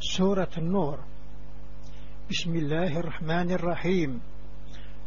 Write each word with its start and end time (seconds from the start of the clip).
سورة 0.00 0.50
النور. 0.58 0.98
بسم 2.30 2.54
الله 2.54 3.00
الرحمن 3.00 3.50
الرحيم. 3.50 4.20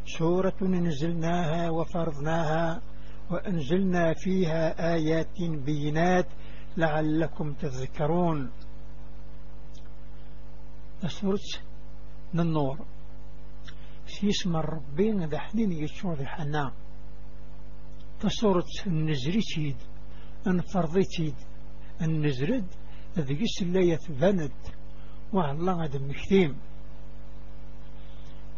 سورة 0.06 0.58
نزلناها 0.62 1.70
وفرضناها 1.70 2.81
وأنزلنا 3.31 4.13
فيها 4.13 4.93
آيات 4.96 5.41
بينات 5.41 6.27
لعلكم 6.77 7.54
تذكرون. 7.54 8.51
سورة 11.08 11.39
النور. 12.35 12.78
في 14.05 14.29
اسم 14.29 14.55
الربين 14.55 15.26
ذا 15.26 15.39
حنين 15.39 15.71
يتشور 15.71 16.20
الحنان 16.20 16.71
تصورة 18.20 18.67
النزري 18.88 19.41
تيد 19.55 19.76
انفرضي 20.48 21.03
تيد 21.03 21.35
النزرد 22.02 22.66
ذي 23.20 23.44
السلاية 23.44 23.99
بند 24.09 24.52
والله 25.34 25.84
هذا 25.84 25.99
مكتيم. 25.99 26.55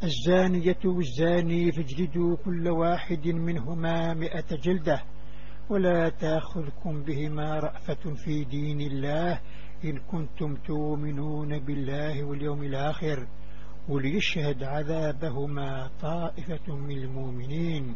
الزانية 0.03 0.79
والزاني 0.85 1.71
فاجلدوا 1.71 2.35
كل 2.35 2.69
واحد 2.69 3.27
منهما 3.27 4.13
مئة 4.13 4.55
جلدة 4.55 5.03
ولا 5.69 6.09
تأخذكم 6.09 7.03
بهما 7.03 7.59
رأفة 7.59 8.13
في 8.13 8.43
دين 8.43 8.81
الله 8.81 9.39
إن 9.85 9.97
كنتم 9.99 10.55
تؤمنون 10.55 11.59
بالله 11.59 12.23
واليوم 12.23 12.63
الآخر 12.63 13.27
وليشهد 13.89 14.63
عذابهما 14.63 15.89
طائفة 16.01 16.75
من 16.75 16.97
المؤمنين. 16.97 17.95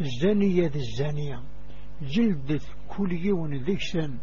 الزانية 0.00 0.66
ذي 0.68 0.78
الزانية 0.78 1.42
جلدت 2.02 2.66
كل 2.96 3.12
يوم 3.12 3.54
ذكسا 3.54 4.18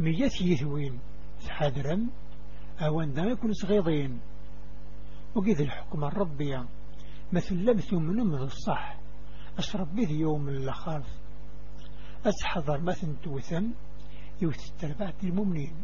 مية 0.00 0.30
يثوين. 0.42 0.98
تحذرا 1.46 2.06
أو 2.80 3.00
أن 3.00 3.14
يكون 3.28 3.52
صغيضين 3.52 4.20
وقذ 5.34 5.60
الحكم 5.60 6.04
الربية 6.04 6.64
مثل 7.32 7.54
لبث 7.54 7.92
من 7.92 8.34
الصح 8.34 8.96
أشرب 9.58 9.94
به 9.94 10.10
يوم 10.10 10.48
الأخاف 10.48 11.06
أتحضر 12.26 12.80
مثل 12.80 13.16
توثم 13.22 13.66
يوث 14.42 14.84
المؤمنين 15.24 15.74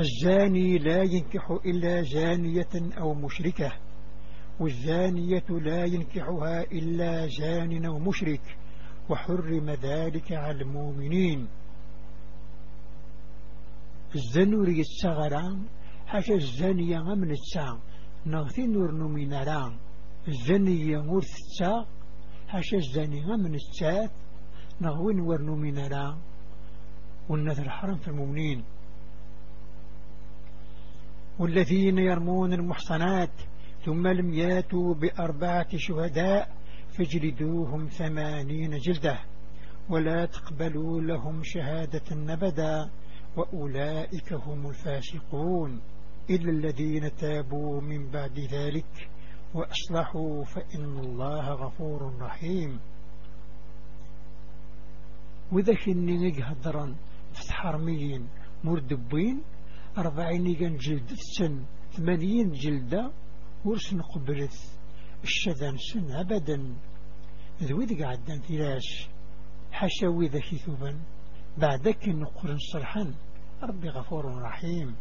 الزاني 0.00 0.78
لا 0.78 1.02
ينكح 1.02 1.50
إلا 1.50 2.02
زانية 2.02 2.98
أو 2.98 3.14
مشركة 3.14 3.72
والزانية 4.60 5.44
لا 5.50 5.84
ينكحها 5.84 6.62
إلا 6.62 7.26
زان 7.26 7.84
أو 7.84 7.98
مشرك 7.98 8.56
وحرم 9.08 9.70
ذلك 9.70 10.32
على 10.32 10.62
المؤمنين. 10.62 11.48
الزنوري 14.16 14.80
السغران 14.80 15.58
حاشا 16.06 16.34
الزانية 16.34 16.98
من 16.98 17.30
الساعة 17.30 17.78
نغثي 18.26 18.66
نور 18.66 18.90
نميناران 18.92 19.72
الزانية 20.28 20.98
مرث 20.98 21.34
الساعة 21.34 21.86
حاشا 22.48 22.76
الزانية 22.76 23.36
من 23.36 23.54
الساعة 23.54 24.10
نغوي 24.80 25.14
نور 25.14 25.42
نميناران 25.42 26.16
والنذر 27.28 27.68
حرم 27.70 27.96
في 27.96 28.08
المؤمنين. 28.08 28.64
والذين 31.38 31.98
يرمون 31.98 32.52
المحصنات 32.52 33.30
ثم 33.84 34.06
لم 34.08 34.34
ياتوا 34.34 34.94
بأربعة 34.94 35.76
شهداء 35.76 36.56
فاجلدوهم 36.98 37.86
ثمانين 37.86 38.78
جلدة. 38.78 39.18
ولا 39.90 40.26
تقبلوا 40.26 41.00
لهم 41.00 41.42
شهادة 41.44 42.02
نبدا 42.12 42.90
وأولئك 43.36 44.32
هم 44.32 44.68
الفاسقون 44.68 45.80
إلا 46.30 46.50
الذين 46.50 47.16
تابوا 47.16 47.80
من 47.80 48.10
بعد 48.10 48.38
ذلك 48.38 49.10
وأصلحوا 49.54 50.44
فإن 50.44 50.98
الله 50.98 51.48
غفور 51.48 52.16
رحيم. 52.20 52.80
وإذا 55.52 55.74
كني 55.74 56.28
نجهدرا 56.28 56.94
فتحرميين 57.32 58.28
مردبين 58.64 59.42
أربعين 59.98 60.76
جلد 60.76 61.12
سن 61.14 61.64
ثمانين 61.92 62.52
جلدة 62.52 63.12
ورسن 63.64 64.02
قبلت 64.02 64.56
الشذان 65.24 65.76
سن 65.76 66.10
أبدا. 66.10 66.74
ذويد 67.62 68.02
قعدان 68.02 68.40
فلاش 68.40 69.08
حاشا 69.72 70.08
وذا 70.08 70.40
كثوبا 70.40 71.00
بعدك 71.58 72.08
نقر 72.08 72.56
صرحا 72.72 73.14
ربي 73.62 73.88
غفور 73.88 74.42
رحيم. 74.42 74.94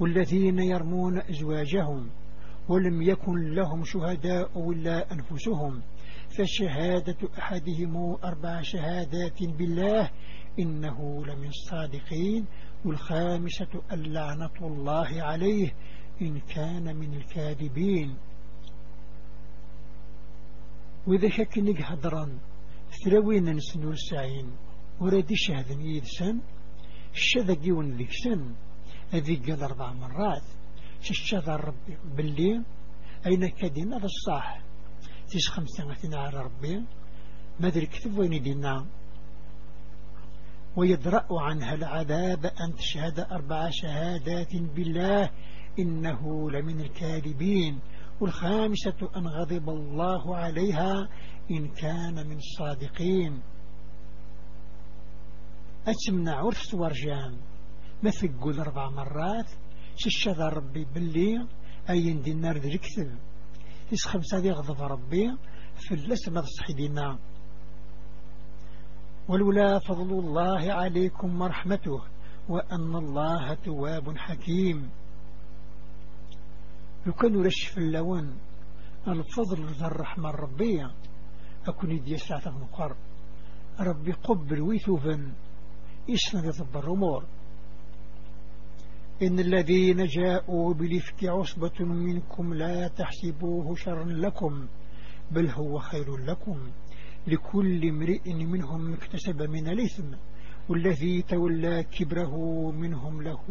والذين 0.00 0.58
يرمون 0.58 1.18
أزواجهم 1.18 2.10
ولم 2.68 3.02
يكن 3.02 3.54
لهم 3.54 3.84
شهداء 3.84 4.70
إلا 4.70 5.12
أنفسهم 5.12 5.82
فشهادة 6.38 7.16
أحدهم 7.38 8.16
أربع 8.24 8.62
شهادات 8.62 9.42
بالله 9.42 10.10
إنه 10.58 11.26
لمن 11.26 11.48
الصادقين 11.48 12.46
والخامسة 12.84 13.82
اللعنة 13.92 14.50
الله 14.60 15.22
عليه 15.22 15.74
إن 16.22 16.40
كان 16.40 16.96
من 16.96 17.14
الكاذبين. 17.14 18.16
وإذا 21.06 21.28
شكنك 21.28 21.82
هدرا 21.82 22.38
ثروين 23.04 23.44
نسنو 23.56 23.90
السعين 23.90 24.50
ورد 25.00 25.32
شهد 25.32 25.70
يدسن 25.70 26.40
الشذق 27.14 27.66
يون 27.66 27.96
ذيك 27.96 28.12
سن 28.12 28.54
هذي 29.12 29.36
قال 29.36 29.62
أربع 29.62 29.92
مرات. 29.92 30.42
تشتغل 31.00 31.64
ربي 31.64 31.96
باللي 32.16 32.62
أين 33.26 33.48
كدين 33.48 33.92
هذا 33.92 34.04
الصح 34.04 34.60
تيس 35.28 35.48
خمسة 35.48 36.18
على 36.18 36.42
ربي. 36.42 36.82
ما 37.60 37.68
ذلك 37.68 37.88
كتب 37.88 38.18
وين 38.18 38.42
دينا 38.42 38.86
ويدرأ 40.76 41.26
عنها 41.30 41.74
العذاب 41.74 42.46
أن 42.46 42.74
تشهد 42.76 43.20
أربع 43.20 43.70
شهادات 43.70 44.56
بالله 44.56 45.30
إنه 45.78 46.50
لمن 46.50 46.80
الكاذبين. 46.80 47.78
والخامسة 48.20 49.10
أن 49.16 49.26
غضب 49.26 49.68
الله 49.68 50.36
عليها 50.36 51.08
إن 51.50 51.68
كان 51.68 52.26
من 52.26 52.36
الصادقين. 52.36 53.42
أتمنع 55.86 56.36
عرس 56.36 56.74
ما 58.02 58.10
ثقل 58.10 58.60
أربع 58.60 58.90
مرات. 58.90 59.50
ششد 59.96 60.40
ربي 60.40 60.84
باللي 60.84 61.46
أين 61.90 62.22
دي 62.22 62.32
النار 62.32 62.56
ذي 62.58 62.68
الكثب. 62.74 63.18
إس 63.92 64.06
خمسة 64.06 64.40
دي 64.40 64.50
غضب 64.50 64.82
ربي. 64.82 65.36
في 65.76 65.94
اللسمة 65.94 66.40
الصحيدنا 66.40 67.18
ولولا 69.28 69.78
فضل 69.78 70.18
الله 70.18 70.72
عليكم 70.72 71.40
ورحمته 71.40 72.02
وأن 72.48 72.96
الله 72.96 73.54
تواب 73.54 74.16
حكيم. 74.18 74.90
لو 77.06 77.12
كانوا 77.12 77.42
رشف 77.42 77.78
اللون. 77.78 78.38
الفضل 79.08 79.66
ذا 79.66 79.86
الرحمة 79.86 80.30
الربية. 80.30 80.90
أكون 81.66 81.90
يدي 81.90 82.16
ساعة 82.16 82.58
مقر. 82.58 82.96
ربي 83.80 84.12
قبل 84.12 84.60
ويثوفا 84.60 85.32
يضب 86.44 86.76
الأمور 86.76 87.24
إن 89.22 89.38
الذين 89.38 90.06
جاءوا 90.06 90.74
بالإفك 90.74 91.24
عصبة 91.24 91.84
منكم 91.84 92.54
لا 92.54 92.88
تحسبوه 92.88 93.74
شرا 93.74 94.04
لكم 94.04 94.66
بل 95.30 95.48
هو 95.48 95.78
خير 95.78 96.16
لكم. 96.16 96.70
لكل 97.26 97.88
امرئ 97.88 98.32
منهم 98.32 98.92
اكتسب 98.92 99.42
من 99.42 99.68
الإثم 99.68 100.14
والذي 100.68 101.22
تولى 101.22 101.82
كبره 101.82 102.70
منهم 102.70 103.22
له 103.22 103.42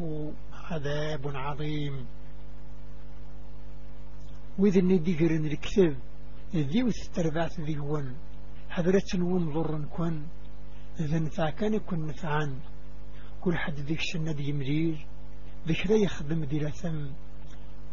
عذاب 0.54 1.28
عظيم. 1.28 2.06
وإذن 4.60 5.04
ديقرن 5.04 5.46
الكتاب 5.46 5.98
ذي 6.56 6.84
وستربعت 6.84 7.60
ذي 7.60 7.78
هون 7.78 8.16
حضرت 8.69 9.16
ومضر 9.16 9.86
كون. 9.86 10.28
إذا 11.00 11.20
نفع 11.20 11.50
كان 11.50 11.74
يكون 11.74 12.08
نفعان. 12.08 12.60
كل 13.42 13.58
حد 13.58 13.80
ذيك 13.80 14.00
السنة 14.00 14.32
دي 14.32 14.54
مدير 14.54 15.06
ذكرى 15.68 16.04
يخدم 16.04 16.44
دي 16.46 16.70
ثم. 16.70 17.08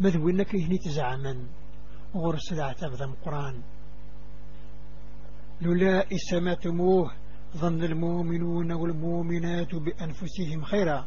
مذو 0.01 0.29
إنك 0.29 0.55
يهني 0.55 0.79
تزعما 0.79 1.47
وغرس 2.15 2.53
العتاب 2.53 2.93
ذا 2.93 3.05
القرآن 3.05 3.63
لولا 5.61 6.07
إسماتموه 6.13 7.13
ظن 7.57 7.83
المؤمنون 7.83 8.73
والمؤمنات 8.73 9.75
بأنفسهم 9.75 10.63
خيرا. 10.65 11.07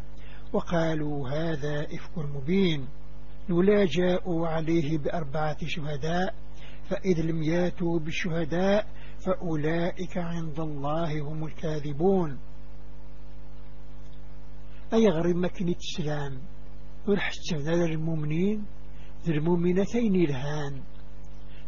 وقالوا 0.54 1.30
هذا 1.30 1.84
إفك 1.84 2.18
مبين. 2.18 2.88
لولا 3.50 3.86
جاءوا 3.86 4.48
عليه 4.48 4.98
بأربعة 4.98 5.58
شهداء 5.66 6.36
فإذ 6.90 7.22
لم 7.22 7.44
ياتوا 7.44 8.00
بالشهداء 8.00 8.88
فأولئك 9.26 10.18
عند 10.18 10.60
الله 10.60 11.22
هم 11.22 11.46
الكاذبون. 11.46 12.38
أي 14.94 15.08
غريب 15.08 15.36
مكني 15.36 15.74
تسلام 15.74 16.38
ورحتنا 17.08 17.86
للمؤمنين 17.86 18.66
للمؤمنتين 19.28 20.16
إلهان. 20.16 20.82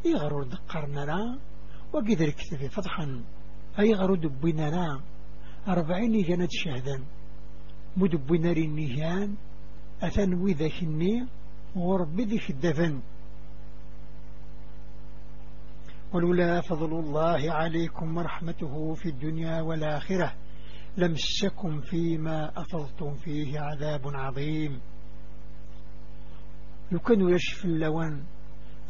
أي 0.05 0.13
غرور 0.13 0.43
دقرنا 0.43 1.05
لا 1.05 1.39
وقدر 1.93 2.29
كتفي 2.29 2.69
فضحا. 2.69 3.23
أي 3.79 3.93
غرور 3.93 4.17
دبنا 4.17 4.69
لا. 4.69 5.01
أربعين 5.67 6.21
جنة 6.23 6.47
شهدا 6.51 7.03
مدبنا 7.97 8.47
للنهان 8.47 9.35
أتنوي 10.01 10.53
ذاك 10.53 10.83
الني 10.83 11.27
وربي 11.75 12.23
ذيك 12.23 12.49
الدفن 12.49 13.01
ولولا 16.13 16.61
فضل 16.61 16.99
الله 16.99 17.51
عليكم 17.51 18.17
ورحمته 18.17 18.93
في 18.93 19.09
الدنيا 19.09 19.61
والآخرة 19.61 20.33
لمسكم 20.97 21.81
فيما 21.81 22.51
أفضتم 22.61 23.13
فيه 23.15 23.59
عذاب 23.59 24.01
عظيم. 24.05 24.79
كانوا 27.07 27.31
يشف 27.31 27.65
اللوان 27.65 28.23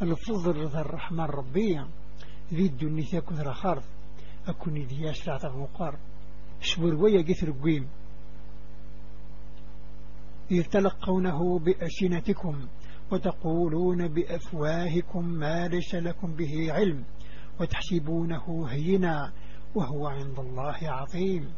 الفضل 0.02 0.56
رضا 0.56 0.80
الرحمن 0.80 1.24
ربيا 1.24 1.88
ذي 2.54 2.66
الدنيا 2.66 3.20
تكون 3.20 3.40
رخارض 3.40 3.82
أكون 4.46 4.74
ذي 4.74 5.10
أسرع 5.10 5.36
تغمقار 5.36 5.98
شبر 6.60 6.94
ويا 6.94 7.22
قثر 7.22 7.52
قويم 7.52 7.88
إذ 10.50 10.62
تلقونه 10.62 11.58
بأسنتكم 11.58 12.68
وتقولون 13.12 14.08
بأفواهكم 14.08 15.24
ما 15.24 15.68
ليس 15.68 15.94
لكم 15.94 16.34
به 16.34 16.72
علم 16.72 17.04
وتحسبونه 17.60 18.66
هينا 18.68 19.32
وهو 19.74 20.06
عند 20.06 20.38
الله 20.38 20.78
عظيم. 20.82 21.52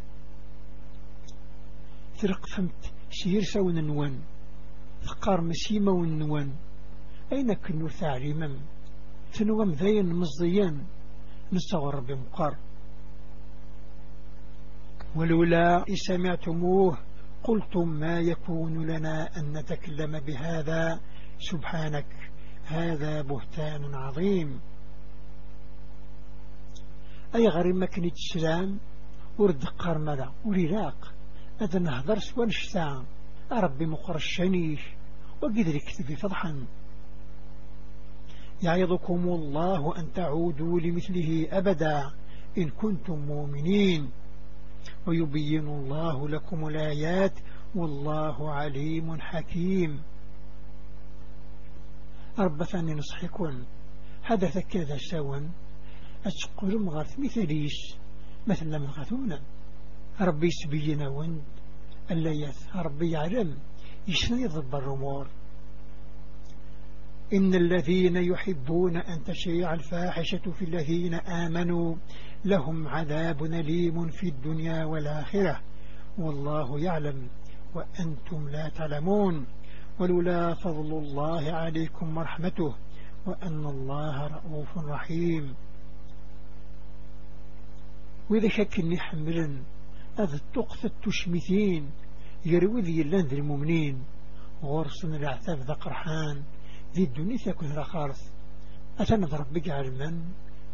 ثرق 2.17 2.47
فمت 2.47 2.93
سير 3.11 3.43
سون 3.43 3.85
نوان 3.85 4.19
ثقار 5.03 5.41
مسيمة 5.41 5.93
ونوان 5.93 6.53
أين 7.33 7.53
كنو 7.53 7.89
ثعليما 7.89 8.59
ثنوام 9.33 9.71
ذين 9.71 10.07
مزيان. 10.07 10.85
نستغر 11.53 12.01
بمقار 12.01 12.57
ولولا 15.17 15.85
سمعتموه 15.95 16.99
قلتم 17.45 17.89
ما 17.89 18.21
يكون 18.21 18.87
لنا 18.87 19.37
أن 19.37 19.59
نتكلم 19.59 20.21
بهذا؟ 20.21 21.01
سبحانك 21.41 22.07
هذا 22.65 23.23
بهتان 23.23 23.95
عظيم. 23.95 24.61
أي 27.35 27.49
غريب 27.49 27.75
مكنة 27.75 28.13
السلام؟ 28.13 28.79
ورد 29.39 29.65
قرملة 29.65 30.33
ورلاق 30.45 31.15
هذا 31.61 31.79
نهضر 31.79 32.19
سوى 32.19 32.47
نشتا. 32.47 33.05
ربي 33.53 33.87
مقرشنيش 33.87 34.81
وقدر 35.43 35.75
يكتب 35.75 36.15
فضحا. 36.15 36.67
يعظكم 38.63 39.29
الله 39.29 39.99
أن 39.99 40.13
تعودوا 40.13 40.81
لمثله 40.81 41.49
أبدا 41.51 42.13
إن 42.59 42.71
كنتم 42.71 43.19
مؤمنين. 43.19 44.11
ويبين 45.07 45.69
الله 45.69 46.29
لكم 46.29 46.69
الآيات 46.69 47.39
والله 47.75 48.51
عليم 48.51 49.21
حكيم. 49.21 50.03
رب 52.41 52.65
ثاني 52.65 52.95
نصحكم 52.95 53.65
حدث 54.23 54.59
كذا 54.59 54.97
سوا 54.97 55.41
أتقول 56.27 56.83
مغارث 56.83 57.19
مثليش 57.19 57.95
مثل 58.47 58.67
لما 58.67 58.87
غثونا. 58.87 59.41
ربي 60.21 60.51
سبينا 60.51 61.09
وند 61.09 61.43
الليات 62.11 62.57
ربي 62.77 63.11
يعلم 63.11 63.57
يشني 64.09 64.47
ضب 64.47 64.75
الرمور؟ 64.75 65.27
إن 67.33 67.55
الذين 67.55 68.17
يحبون 68.17 68.97
أن 68.97 69.25
تشيع 69.25 69.75
الفاحشة 69.75 70.51
في 70.59 70.65
الذين 70.65 71.15
آمنوا 71.15 71.97
لهم 72.45 72.89
عذاب 72.89 73.45
أليم 73.45 74.11
في 74.11 74.29
الدنيا 74.29 74.85
والآخرة. 74.85 75.61
والله 76.19 76.81
يعلم 76.81 77.29
وأنتم 77.75 78.49
لا 78.49 78.69
تعلمون. 78.69 79.47
ولولا 80.01 80.55
فضل 80.55 80.99
الله 80.99 81.53
عليكم 81.53 82.17
ورحمته 82.17 82.75
وأن 83.27 83.67
الله 83.67 84.27
رؤوف 84.27 84.79
رحيم. 84.79 85.55
وإذا 88.31 88.49
شك 88.49 88.99
حملا 88.99 89.63
هذا 90.19 90.35
التقث 90.37 90.85
التشمثين 90.85 91.91
يروي 92.47 92.81
ذي 92.81 93.03
اللان 93.03 93.27
ذي 93.27 93.37
المؤمنين. 93.37 94.05
غرصن 94.63 95.15
العثاف 95.15 95.59
ذا 95.59 95.75
قرحان 95.75 96.43
ذي 96.95 97.05
الدنيا 97.05 97.37
ثاكو 97.37 97.67
ذا 97.67 97.83
خارث 97.83 98.21
أتنا 98.99 99.27
ضرب 99.27 99.47
بقى 99.53 99.81
المن 99.81 100.23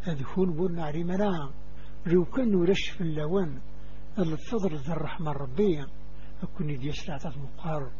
هذا 0.03 0.25
هون 0.37 0.53
بورنا 0.53 0.85
عريمنا 0.85 1.51
لو 2.05 2.25
كانوا 2.25 2.65
رش 2.65 2.89
في 2.89 3.01
اللوان 3.01 3.59
الفضل 4.19 4.75
ذا 4.75 4.93
الرحمة 4.93 5.31
الربية 5.31 5.87
أكون 6.43 6.69
يدي 6.69 6.91
سلعة 6.91 7.33
مقار 7.37 7.91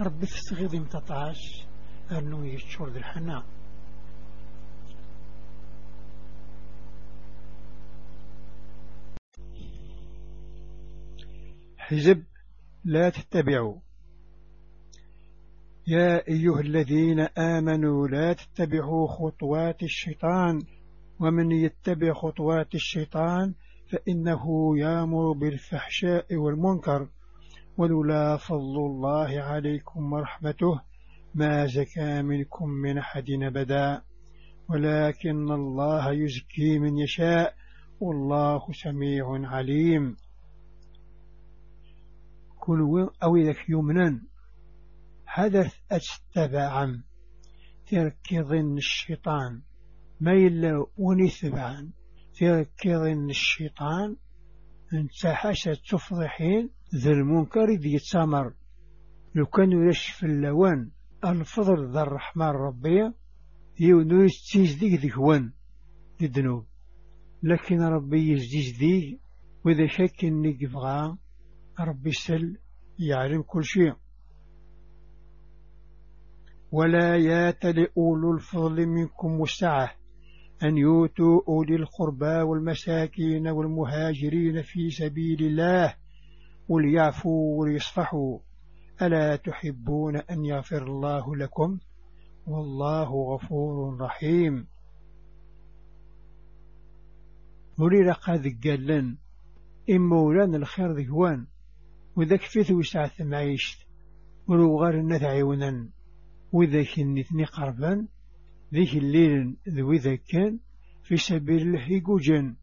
ربي 0.00 0.26
تستغيظ 0.26 0.74
متطعش 0.74 1.66
أنه 2.10 2.46
يتشور 2.46 2.90
ذي 2.90 2.98
الحناء 2.98 3.44
حزب 11.78 12.22
لا 12.84 13.10
تتبعوا. 13.10 13.76
يا 15.86 16.28
أيها 16.28 16.60
الذين 16.60 17.20
آمنوا 17.38 18.08
لا 18.08 18.32
تتبعوا 18.32 19.08
خطوات 19.08 19.82
الشيطان 19.82 20.62
ومن 21.20 21.52
يتبع 21.52 22.12
خطوات 22.12 22.74
الشيطان 22.74 23.54
فإنه 23.92 24.42
يأمر 24.78 25.32
بالفحشاء 25.32 26.34
والمنكر. 26.34 27.08
ولولا 27.80 28.36
فضل 28.36 28.76
الله 28.76 29.40
عليكم 29.40 30.12
ورحمته 30.12 30.80
ما 31.34 31.66
زكى 31.66 32.22
منكم 32.22 32.68
من 32.68 32.98
أحد 32.98 33.24
أبدا. 33.30 34.02
ولكن 34.68 35.52
الله 35.52 36.12
يزكي 36.12 36.78
من 36.78 36.98
يشاء. 36.98 37.54
والله 38.00 38.72
سميع 38.72 39.48
عليم. 39.48 40.16
كل 42.58 43.08
أو 43.22 43.36
ذاك 43.36 43.68
يمنا 43.68 44.20
حدث 45.26 45.74
أتتبعا. 45.90 47.02
تركض 47.86 48.52
الشيطان. 48.52 49.62
ما 50.20 50.32
يلا 50.32 50.86
ونثبعا 50.96 51.92
تركض 52.40 53.02
الشيطان. 53.30 54.16
انت 54.92 55.26
حاشا 55.26 55.74
تفضحين. 55.74 56.79
ذا 56.94 57.10
المنكر 57.10 57.70
ذي 57.70 57.94
يتسامر. 57.94 58.54
لو 59.34 59.46
كانوا 59.46 59.88
يشف 59.90 60.24
اللوان 60.24 60.90
الفضل 61.24 61.92
ذا 61.92 62.02
الرحمن 62.02 62.46
ربي 62.46 63.12
يونو 63.80 64.22
يستيز 64.22 64.78
ذيك 64.78 65.04
ذكوان 65.04 65.52
الذنوب 66.22 66.66
لكن 67.42 67.80
ربي 67.80 68.32
يزديز 68.32 68.78
ذيك 68.80 69.20
وإذا 69.64 69.86
شك 69.86 70.24
إنك 70.24 70.62
يبغى 70.62 71.16
ربي 71.80 72.12
سل 72.12 72.56
يعلم 72.98 73.42
كل 73.42 73.64
شيء. 73.64 73.94
ولا 76.72 77.16
يات 77.16 77.66
لأولو 77.66 78.32
الفضل 78.32 78.86
منكم 78.86 79.40
وسعة 79.40 79.94
أن 80.62 80.76
يؤتوا 80.76 81.40
أولي 81.48 81.74
القربى 81.74 82.42
والمساكين 82.42 83.48
والمهاجرين 83.48 84.62
في 84.62 84.90
سبيل 84.90 85.42
الله. 85.42 85.99
وليعفوا 86.70 87.60
وليصفحوا 87.60 88.38
ألا 89.02 89.36
تحبون 89.36 90.16
أن 90.16 90.44
يغفر 90.44 90.82
الله 90.82 91.36
لكم؟ 91.36 91.78
والله 92.46 93.34
غفور 93.34 94.00
رحيم. 94.00 94.66
مرير 97.78 98.12
قد 98.12 98.58
قال 98.64 99.16
إما 99.90 100.20
ولان 100.20 100.54
الخير 100.54 100.92
ذهوان 100.92 101.46
وذاك 102.16 102.40
فيث 102.40 102.70
وسعة 102.70 103.12
معيشت 103.20 103.86
ولو 104.48 104.86
النث 104.86 105.22
عيونا 105.22 105.88
وذاك 106.52 106.98
النثني 106.98 107.44
قربان 107.44 108.08
ذيك 108.74 108.94
الليل 108.94 109.56
ذوي 109.68 109.98
ذاك 109.98 110.22
كان 110.28 110.58
في 111.02 111.16
سبيل 111.16 111.62
الله 111.62 111.92
يقوجن 111.92 112.56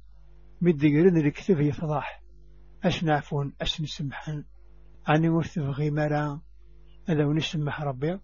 مدقرن 0.61 1.17
الكتب 1.17 1.59
يفضح. 1.59 2.26
أش 2.84 3.03
نعفون 3.03 3.53
أش 3.62 3.81
نسمحن 3.81 4.43
عني 5.07 5.29
ورث 5.29 5.60
بغي 5.60 5.91
مرا. 5.91 6.41
هذا 7.10 7.25
ونسمح 7.25 7.81
ربي. 7.81 8.19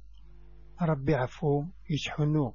ربي 0.81 1.15
عفو 1.15 1.65
يسحنو 1.89 2.53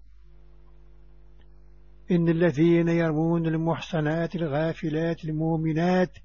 إن 2.11 2.29
الذين 2.29 2.89
يرمون 2.89 3.47
المحصنات 3.47 4.37
الغافلات 4.37 5.25
المؤمنات 5.25 6.19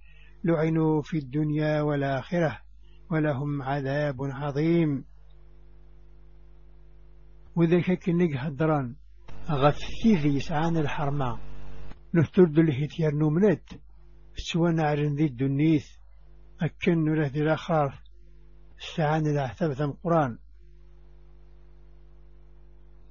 لعنوا 0.43 1.01
في 1.01 1.17
الدنيا 1.17 1.81
والآخرة 1.81 2.61
ولهم 3.11 3.61
عذاب 3.61 4.15
عظيم. 4.21 5.05
وإذا 7.55 7.95
كنك 7.95 8.37
هدران 8.37 8.95
غثيذي 9.49 10.35
يسعان 10.35 10.77
الحرمة 10.77 11.39
نفترد 12.13 12.59
الهتيار 12.59 13.15
نومنت 13.15 13.69
سوانا 14.35 14.83
عرن 14.83 15.15
ذي 15.15 15.25
الدنيث 15.25 15.87
أكن 16.61 17.05
نره 17.05 17.27
ذي 17.27 17.41
الأخار 17.41 18.01
سعان 18.95 19.27
الأحتاب 19.27 19.73
ثم 19.73 19.91
قرآن 19.91 20.37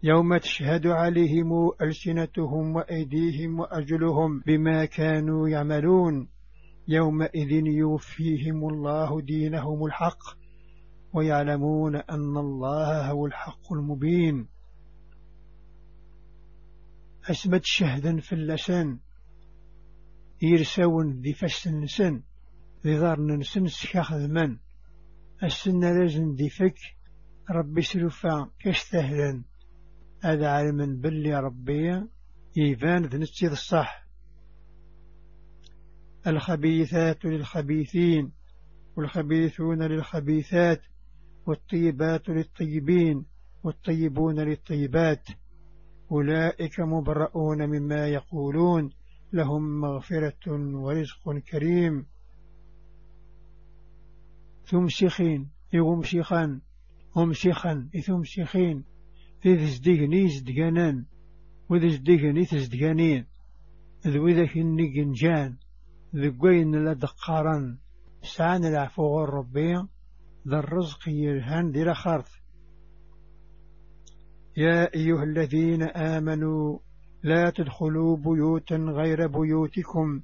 يوم 0.02 0.36
تشهد 0.36 0.86
عليهم 0.86 1.70
ألسنتهم 1.82 2.76
وأيديهم 2.76 3.60
وأجلهم 3.60 4.40
بما 4.46 4.84
كانوا 4.84 5.48
يعملون 5.48 6.28
يومئذ 6.88 7.66
يوفيهم 7.66 8.68
الله 8.68 9.20
دينهم 9.20 9.84
الحق 9.86 10.22
ويعلمون 11.12 11.96
أن 11.96 12.36
الله 12.36 13.10
هو 13.10 13.26
الحق 13.26 13.72
المبين 13.72 14.48
أسمت 17.30 17.60
شهدا 17.64 18.20
في 18.20 18.32
اللسان 18.32 18.98
يرسون 20.42 21.20
ذي 21.20 21.34
فسن 21.34 21.86
سن 21.86 22.22
ذي 22.84 22.98
ضار 22.98 23.20
ننسن 23.20 23.66
سياخذ 23.66 24.28
من 24.28 24.58
السن 25.42 25.80
لازم 25.80 26.34
ذي 26.34 26.48
فك 26.48 26.78
ربي 27.50 27.82
سلفا 27.82 28.50
كاستهلا 28.58 29.42
هذا 30.24 30.48
علم 30.48 31.00
بلي 31.00 31.40
ربي 31.40 32.02
يبان 32.56 33.04
ذنتي 33.04 33.46
الصح. 33.46 34.06
الخبيثات 36.26 37.24
للخبيثين 37.24 38.32
والخبيثون 38.96 39.82
للخبيثات 39.82 40.82
والطيبات 41.46 42.28
للطيبين 42.28 43.24
والطيبون 43.64 44.40
للطيبات. 44.40 45.28
أولئك 46.12 46.80
مبرؤون 46.80 47.66
مما 47.66 48.08
يقولون. 48.08 48.90
لهم 49.32 49.80
مغفرة 49.80 50.52
ورزق 50.74 51.38
كريم. 51.38 52.06
ثم 54.66 54.88
شيخين 54.88 55.48
يغم 55.72 56.02
شيخان 56.02 56.60
هم 57.16 57.32
شيخان 57.32 57.88
ثم 58.06 58.24
شيخين 58.24 58.84
ذي 59.46 59.66
زديغني 59.66 60.28
زدقانان 60.28 61.04
وذي 61.68 61.90
زديغني 61.90 62.44
تزدقانين 62.44 63.26
ذو 64.06 64.28
ذاك 64.28 64.56
النقنجان 64.56 65.56
ذقوين 66.14 66.84
لدقارا 66.84 67.78
سعان 68.22 68.64
العفو 68.64 69.24
ربي 69.24 69.74
ذا 70.48 70.58
الرزق 70.58 71.08
يرهان 71.08 71.70
ذي 71.70 71.84
لخارث 71.84 72.30
يا 74.56 74.94
أيها 74.94 75.24
الذين 75.24 75.82
آمنوا 75.82 76.78
لا 77.24 77.50
تدخلوا 77.50 78.16
بيوتا 78.16 78.76
غير 78.76 79.26
بيوتكم 79.26 80.22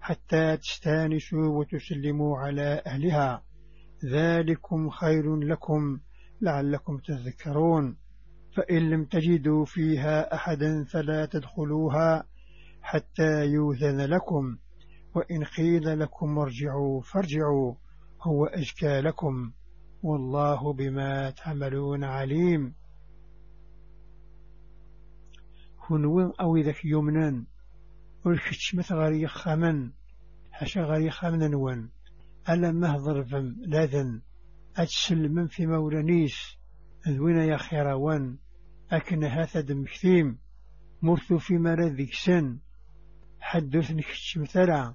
حتى 0.00 0.56
تستانسوا 0.56 1.46
وتسلموا 1.46 2.38
على 2.38 2.82
أهلها. 2.86 3.42
ذلكم 4.04 4.90
خير 4.90 5.36
لكم 5.36 5.98
لعلكم 6.40 6.98
تذكرون. 6.98 7.96
فإن 8.56 8.90
لم 8.90 9.04
تجدوا 9.04 9.64
فيها 9.64 10.34
أحدا 10.34 10.84
فلا 10.84 11.26
تدخلوها 11.26 12.24
حتى 12.82 13.46
يوذن 13.46 14.00
لكم. 14.00 14.56
وإن 15.14 15.44
قيل 15.44 16.00
لكم 16.00 16.38
ارجعوا 16.38 17.00
فارجعوا 17.00 17.74
هو 18.22 18.46
أزكى 18.46 19.00
لكم. 19.00 19.52
والله 20.02 20.72
بما 20.72 21.30
تعملون 21.30 22.04
عليم. 22.04 22.74
كنوين 25.88 26.32
أو 26.40 26.56
ذاك 26.56 26.84
يمنان. 26.84 27.46
والكتشمة 28.24 28.84
غير 28.90 29.28
خمن 29.28 29.92
حشا 30.52 30.80
غير 30.80 31.10
خمن 31.10 31.50
نوان. 31.50 31.88
ألا 32.48 32.72
مهضر 32.72 33.24
فم 33.24 33.56
لاذن 33.66 34.22
أتسلم 34.76 35.46
في 35.46 35.66
مولانيس 35.66 36.58
ذوين 37.08 37.36
يا 37.36 37.56
خيروان 37.56 38.38
أكن 38.90 39.24
هذا 39.24 39.60
دمكتيم 39.60 40.38
مرثو 41.02 41.38
في 41.38 41.58
مرذك 41.58 42.14
سن. 42.14 42.58
حدث 43.40 43.90
نكتشم 43.90 44.44
ثرع 44.44 44.94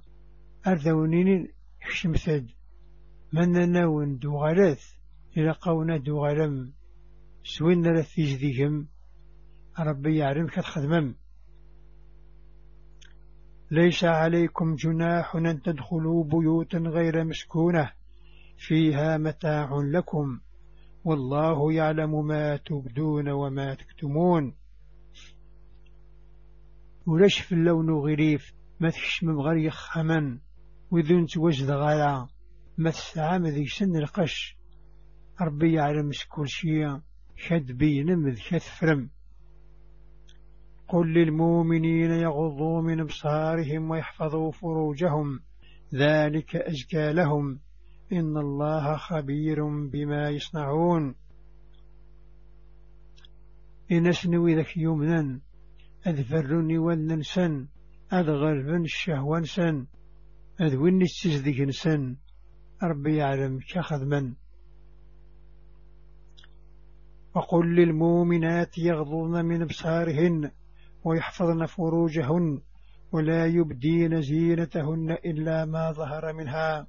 أرذونين 0.67 1.47
كشمثد 1.81 2.47
من 3.33 3.71
ناون 3.71 4.17
دوغالث. 4.17 4.83
إلى 5.37 5.51
قونا 5.51 5.97
دوغالم. 5.97 6.73
سوين 7.43 7.87
رثيج 7.87 8.35
ذيهم. 8.35 8.87
ربي 9.79 10.17
يعلم 10.17 10.47
كتخدمم. 10.47 11.15
ليس 13.71 14.03
عليكم 14.03 14.75
جناح 14.75 15.35
أن 15.35 15.61
تدخلوا 15.61 16.23
بيوتا 16.23 16.77
غير 16.77 17.23
مسكونة 17.23 17.91
فيها 18.57 19.17
متاع 19.17 19.69
لكم. 19.93 20.39
والله 21.03 21.73
يعلم 21.73 22.27
ما 22.27 22.57
تبدون 22.57 23.29
وما 23.29 23.75
تكتمون. 23.75 24.55
ولش 27.05 27.39
في 27.39 27.51
اللون 27.51 27.89
غريف 27.89 28.53
ما 28.79 28.89
تشمم 28.89 29.41
غير 29.41 29.69
خمن. 29.69 30.39
وذن 30.91 31.25
توجد 31.25 31.71
غاية 31.71 32.27
ما 32.77 32.89
تستعام 32.89 33.47
ذي 33.47 33.65
سن 33.65 33.95
القش. 33.95 34.57
ربي 35.41 35.73
يعلم 35.73 36.11
كل 36.29 36.49
شيء 36.49 36.99
شد 37.35 37.71
بينم 37.71 38.29
ذي 38.29 38.59
فرم. 38.59 39.09
قل 40.91 41.13
للمؤمنين 41.13 42.11
يغضوا 42.11 42.81
من 42.81 42.99
أبصارهم 42.99 43.91
ويحفظوا 43.91 44.51
فروجهم. 44.51 45.39
ذلك 45.95 46.55
أزكى 46.55 47.13
لهم. 47.13 47.59
إن 48.13 48.37
الله 48.37 48.97
خبير 48.97 49.87
بما 49.87 50.29
يصنعون. 50.29 51.15
إن 53.91 54.11
سنوي 54.11 54.55
ذك 54.55 54.77
يمنا 54.77 55.39
أذفرني 56.07 56.77
وننسن 56.77 57.67
أذغربن 58.13 58.83
الشهوان 58.83 59.43
سن 59.43 59.85
أذوني 60.61 61.03
السزدق 61.03 61.69
سن 61.69 62.15
ربي 62.83 63.15
يعلم 63.15 63.59
كخذ 63.59 64.05
من 64.05 64.33
وقل 67.35 67.75
للمؤمنات 67.75 68.77
يغضضن 68.77 69.45
من 69.45 69.61
أبصارهن. 69.61 70.51
ويحفظن 71.03 71.65
فروجهن 71.65 72.61
ولا 73.11 73.45
يبدين 73.45 74.21
زينتهن 74.21 75.11
إلا 75.11 75.65
ما 75.65 75.91
ظهر 75.91 76.33
منها 76.33 76.87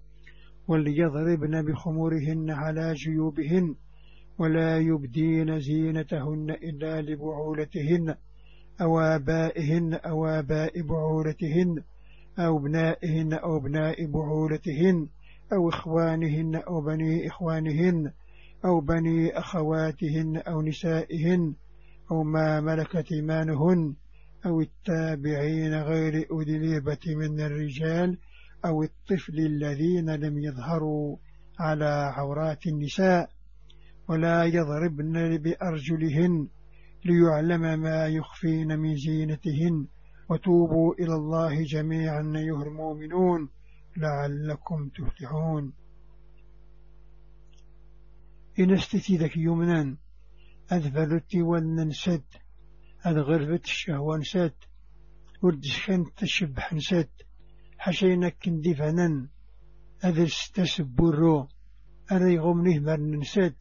وليضربن 0.68 1.62
بخمورهن 1.62 2.50
على 2.50 2.92
جيوبهن 2.94 3.74
ولا 4.38 4.78
يبدين 4.78 5.60
زينتهن 5.60 6.50
إلا 6.50 7.00
لبعولتهن 7.00 8.14
أو 8.80 9.00
آبائهن 9.00 9.94
أو 9.94 10.26
آباء 10.26 10.82
بعولتهن 10.82 11.82
أو 12.38 12.58
ابنائهن 12.58 13.32
أو 13.32 13.56
ابناء 13.56 14.06
بعولتهن 14.06 15.08
أو 15.52 15.68
إخوانهن 15.68 16.54
أو 16.56 16.80
بني 16.80 17.26
إخوانهن 17.26 18.12
أو 18.64 18.80
بني 18.80 19.38
أخواتهن 19.38 20.36
أو 20.36 20.62
نسائهن 20.62 21.54
أو 22.10 22.22
ما 22.22 22.60
ملكت 22.60 23.12
إيمانهن. 23.12 23.94
أو 24.46 24.60
التابعين 24.60 25.74
غير 25.74 26.26
أولي 26.30 26.56
الهبة 26.56 26.98
من 27.06 27.40
الرجال 27.40 28.18
أو 28.64 28.82
الطفل 28.82 29.38
الذين 29.38 30.10
لم 30.10 30.38
يظهروا 30.38 31.16
على 31.58 32.12
عورات 32.14 32.66
النساء 32.66 33.30
ولا 34.08 34.44
يضربن 34.44 35.38
بأرجلهن 35.38 36.48
ليعلم 37.04 37.80
ما 37.80 38.06
يخفين 38.06 38.78
من 38.78 38.96
زينتهن. 38.96 39.86
وتوبوا 40.28 40.94
إلى 40.94 41.14
الله 41.14 41.64
جميعا 41.64 42.32
أيها 42.36 42.62
المؤمنون 42.62 43.48
لعلكم 43.96 44.88
تفلحون. 44.88 45.72
إن 48.58 48.74
ذك 49.10 49.36
يمنا 49.36 49.96
أذفلت 50.72 51.36
وننسد 51.36 52.22
أذغرفت 53.06 53.64
الشهوة 53.64 54.16
نسد 54.16 54.54
وردشكن 55.42 56.04
تشبح 56.16 56.72
نسد 56.72 57.10
حشينا 57.78 58.28
كندي 58.28 58.74
فنن 58.74 59.28
أذر 60.04 60.28
ستسبورو 60.28 61.48
أري 62.12 62.38
غمنيه 62.38 62.80
مرن 62.80 63.18
نسد 63.18 63.56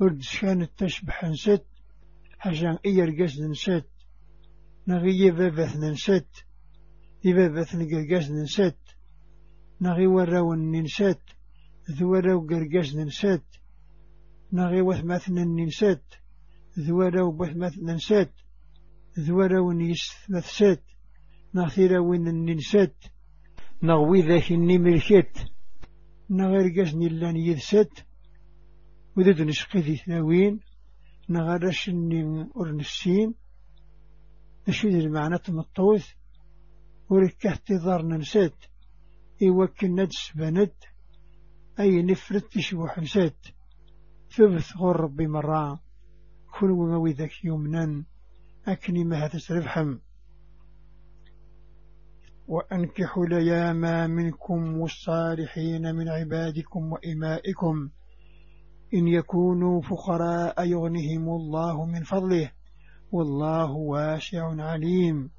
وردشكن 0.00 0.68
تشبح 0.76 1.24
نسد 1.24 1.64
حشان 2.38 2.78
إيرقس 2.86 3.40
نسد 3.40 3.84
نغي 4.88 5.30
بابث 5.30 5.76
ننسد 5.76 6.26
إبابث 7.26 7.74
نقرقس 7.74 8.30
نسد 8.30 8.78
نغي 9.80 10.06
وراون 10.06 10.70
ننسد 10.70 11.20
ذولا 11.90 12.34
وقرقاز 12.34 12.96
ننسات 12.96 13.46
نغي 14.52 14.80
وثماثنا 14.80 15.44
ننسات 15.44 16.04
ذولا 16.78 17.22
وبثماثنا 17.22 17.92
ننسات 17.92 18.32
ذولا 19.18 19.60
ونيس 19.60 20.12
مثسات 20.28 20.82
نغثيرا 21.54 21.98
وين 21.98 22.24
ننسات 22.24 23.04
نغوي 23.82 24.22
ذاك 24.22 24.52
النملكات 24.52 25.38
نغير 26.30 26.96
نلان 26.96 27.36
يذسات 27.36 27.92
وذد 29.16 29.42
نشقي 29.42 29.80
ذي 29.80 29.96
ثلاوين 29.96 30.60
نغرش 31.28 31.88
النم 31.88 32.50
أرنسين 32.56 33.34
نشيد 34.68 34.94
المعنى 34.94 35.38
تمطوث 35.38 36.06
وركه 37.10 37.54
تظهر 37.54 38.02
ننسات 38.02 38.54
إيوا 39.42 39.66
كنا 39.66 40.04
تسبنت 40.04 40.74
أي 41.80 42.02
نفرت 42.02 42.52
تشوح 42.52 42.98
نسات 42.98 43.46
ثبت 44.30 44.76
غر 44.76 45.00
ربي 45.00 45.26
مرة. 45.26 45.85
كل 46.60 46.70
وما 46.70 47.12
ذاك 47.12 47.44
يمنا 47.44 48.04
أكني 48.68 49.04
ما 49.04 49.28
تسرفحم 49.28 49.98
وأنكحوا 52.48 53.26
لياما 53.26 54.06
منكم 54.06 54.80
والصالحين 54.80 55.94
من 55.94 56.08
عبادكم 56.08 56.92
وإمائكم. 56.92 57.90
إن 58.94 59.08
يكونوا 59.08 59.82
فقراء 59.82 60.64
يغنهم 60.64 61.28
الله 61.28 61.84
من 61.84 62.02
فضله. 62.02 62.50
والله 63.12 63.70
واسع 63.70 64.62
عليم. 64.62 65.30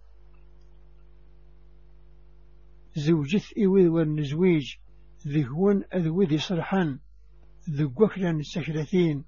زوجث 2.95 3.45
إوذ 3.57 3.87
والنزويج 3.87 4.75
ذهون 5.27 5.83
أذوذ 5.95 6.37
صرحان 6.37 6.99
ذقوكلا 7.69 8.31
السكرتين 8.31 9.25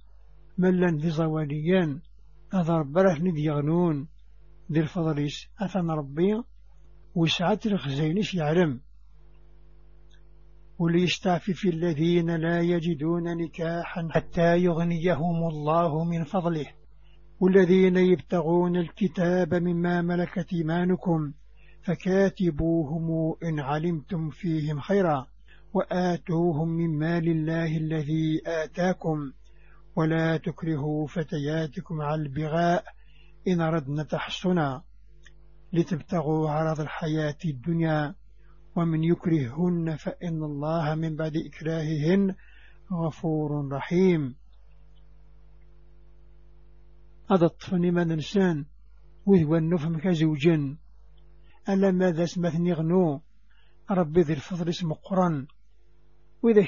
ملا 0.60 0.98
ذي 1.02 1.10
زواليان 1.10 2.02
أضرب 2.54 2.92
بره 2.92 3.18
ندي 3.20 3.44
يغنون 3.44 4.08
ذي 4.72 4.80
الفضليس 4.80 5.48
أثن 5.60 5.90
ربي 5.90 6.44
وسعة 7.16 7.60
الخزينش 7.66 8.36
يعلم. 8.36 8.82
وليستعفف 10.80 11.66
الذين 11.66 12.36
لا 12.36 12.60
يجدون 12.62 13.24
نكاحا 13.38 14.08
حتى 14.12 14.58
يغنيهم 14.58 15.48
الله 15.48 16.04
من 16.04 16.24
فضله. 16.24 16.66
والذين 17.40 17.98
يبتغون 17.98 18.78
الكتاب 18.78 19.54
مما 19.54 20.02
ملكت 20.02 20.54
إيمانكم 20.54 21.34
فكاتبوهم 21.82 23.36
إن 23.44 23.60
علمتم 23.60 24.30
فيهم 24.30 24.80
خيرا 24.80 25.28
وآتوهم 25.74 26.70
من 26.70 27.00
مال 27.00 27.28
الله 27.28 27.78
الذي 27.78 28.42
آتاكم. 28.46 29.32
ولا 30.00 30.38
تكرهوا 30.38 31.08
فتياتكم 31.08 32.02
على 32.02 32.22
البغاء 32.22 32.84
إن 33.48 33.62
أردنا 33.62 34.04
تحصنا 34.04 34.84
لتبتغوا 35.74 36.50
عرض 36.50 36.80
الحياة 36.80 37.38
الدنيا 37.46 38.16
ومن 38.76 39.04
يكرههن 39.04 39.96
فإن 39.96 40.44
الله 40.44 40.96
من 40.96 41.16
بعد 41.16 41.34
إكراههن 41.38 42.36
غفور 42.94 43.72
رحيم. 43.72 44.36
هذا 47.32 47.46
الطفل 47.46 47.92
من 47.92 48.12
إنسان 48.12 48.66
وذو 49.26 49.56
النفهم 49.56 50.00
كزوجا 50.00 50.78
ألا 51.70 51.92
ماذا 51.92 52.24
اسمثني 52.24 52.74
غنو 52.74 53.22
ربي 53.92 54.22
ذي 54.22 54.34
الفضل 54.34 54.70
اسم 54.70 54.94
قرآن. 54.94 55.48
وإذا 56.44 56.64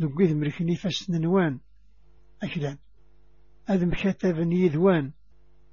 قذ 0.00 0.34
مركني 0.34 0.76
فسننوان 0.76 1.60
أكلان 2.42 2.78
هذا 3.66 3.86
مكتب 3.86 4.52
يذوان. 4.52 5.12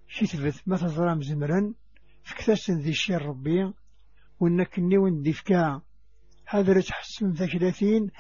شتفت 0.08 0.68
ما 0.68 0.78
تظلم 0.78 1.22
زمرا 1.22 1.74
فكتاسن 2.24 2.80
ذي 2.80 2.90
الشير 2.90 3.22
ربي. 3.22 3.74
وانك 4.40 4.80
نيون 4.80 5.22
ديفكا 5.22 5.82
هذا 6.46 6.82
تحسن 6.82 7.32
ذا 7.32 7.46
ثلاثين 7.46 8.12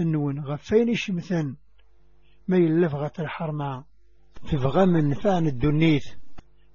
النون 0.00 0.40
غفين 0.40 0.94
شمثا 0.94 1.56
ما 2.48 2.56
يلفغة 2.56 3.12
الحرمة. 3.18 3.84
تبغى 4.50 4.86
من 4.86 5.08
نفان 5.08 5.46
الدنيث. 5.46 6.06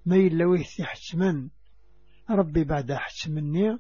ما 0.05 0.15
يلويه 0.15 0.63
حتما 0.81 1.49
ربي 2.29 2.63
بعد 2.63 2.93
حتمني. 2.93 3.79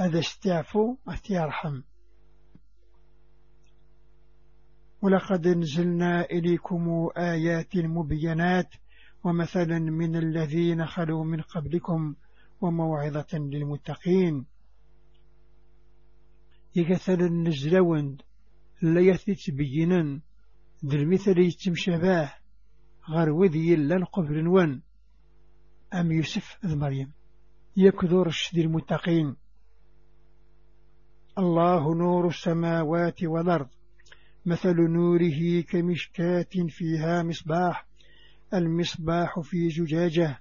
هذا 0.00 0.18
استعفو. 0.18 0.96
أتيرحم 1.08 1.82
ولقد 5.02 5.48
نزلنا 5.48 6.24
إليكم 6.24 7.08
آيات 7.16 7.76
مبينات 7.76 8.74
ومثلا 9.24 9.78
من 9.78 10.16
الذين 10.16 10.86
خلوا 10.86 11.24
من 11.24 11.40
قبلكم 11.40 12.14
وموعظة 12.60 13.26
للمتقين. 13.32 14.46
يكثر 16.76 17.20
النزلون 17.20 18.16
لا 18.82 19.00
يثبت 19.00 19.50
بينا. 19.50 20.20
ذي 20.86 20.96
المثل 20.96 21.38
يتمشباه 21.38 22.32
غير 23.10 23.30
وذي 23.30 23.76
لن 23.76 24.04
قبل 24.04 24.48
ون. 24.48 24.82
أم 25.94 26.12
يوسف 26.12 26.58
ذي 26.66 26.76
مريم. 26.76 27.12
يكذر 27.76 28.26
الشدي 28.26 28.60
المتقين. 28.60 29.36
الله 31.38 31.94
نور 31.94 32.28
السماوات 32.28 33.24
والأرض. 33.24 33.68
مثل 34.46 34.76
نوره 34.76 35.60
كمشكاة 35.60 36.66
فيها 36.68 37.22
مصباح 37.22 37.86
المصباح 38.54 39.40
في 39.40 39.70
زجاجة 39.70 40.40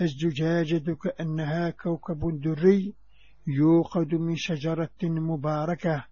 الزجاجة 0.00 0.94
كأنها 0.94 1.70
كوكب 1.70 2.40
دري 2.40 2.94
يوقد 3.46 4.14
من 4.14 4.36
شجرة 4.36 4.90
مباركة 5.02 6.04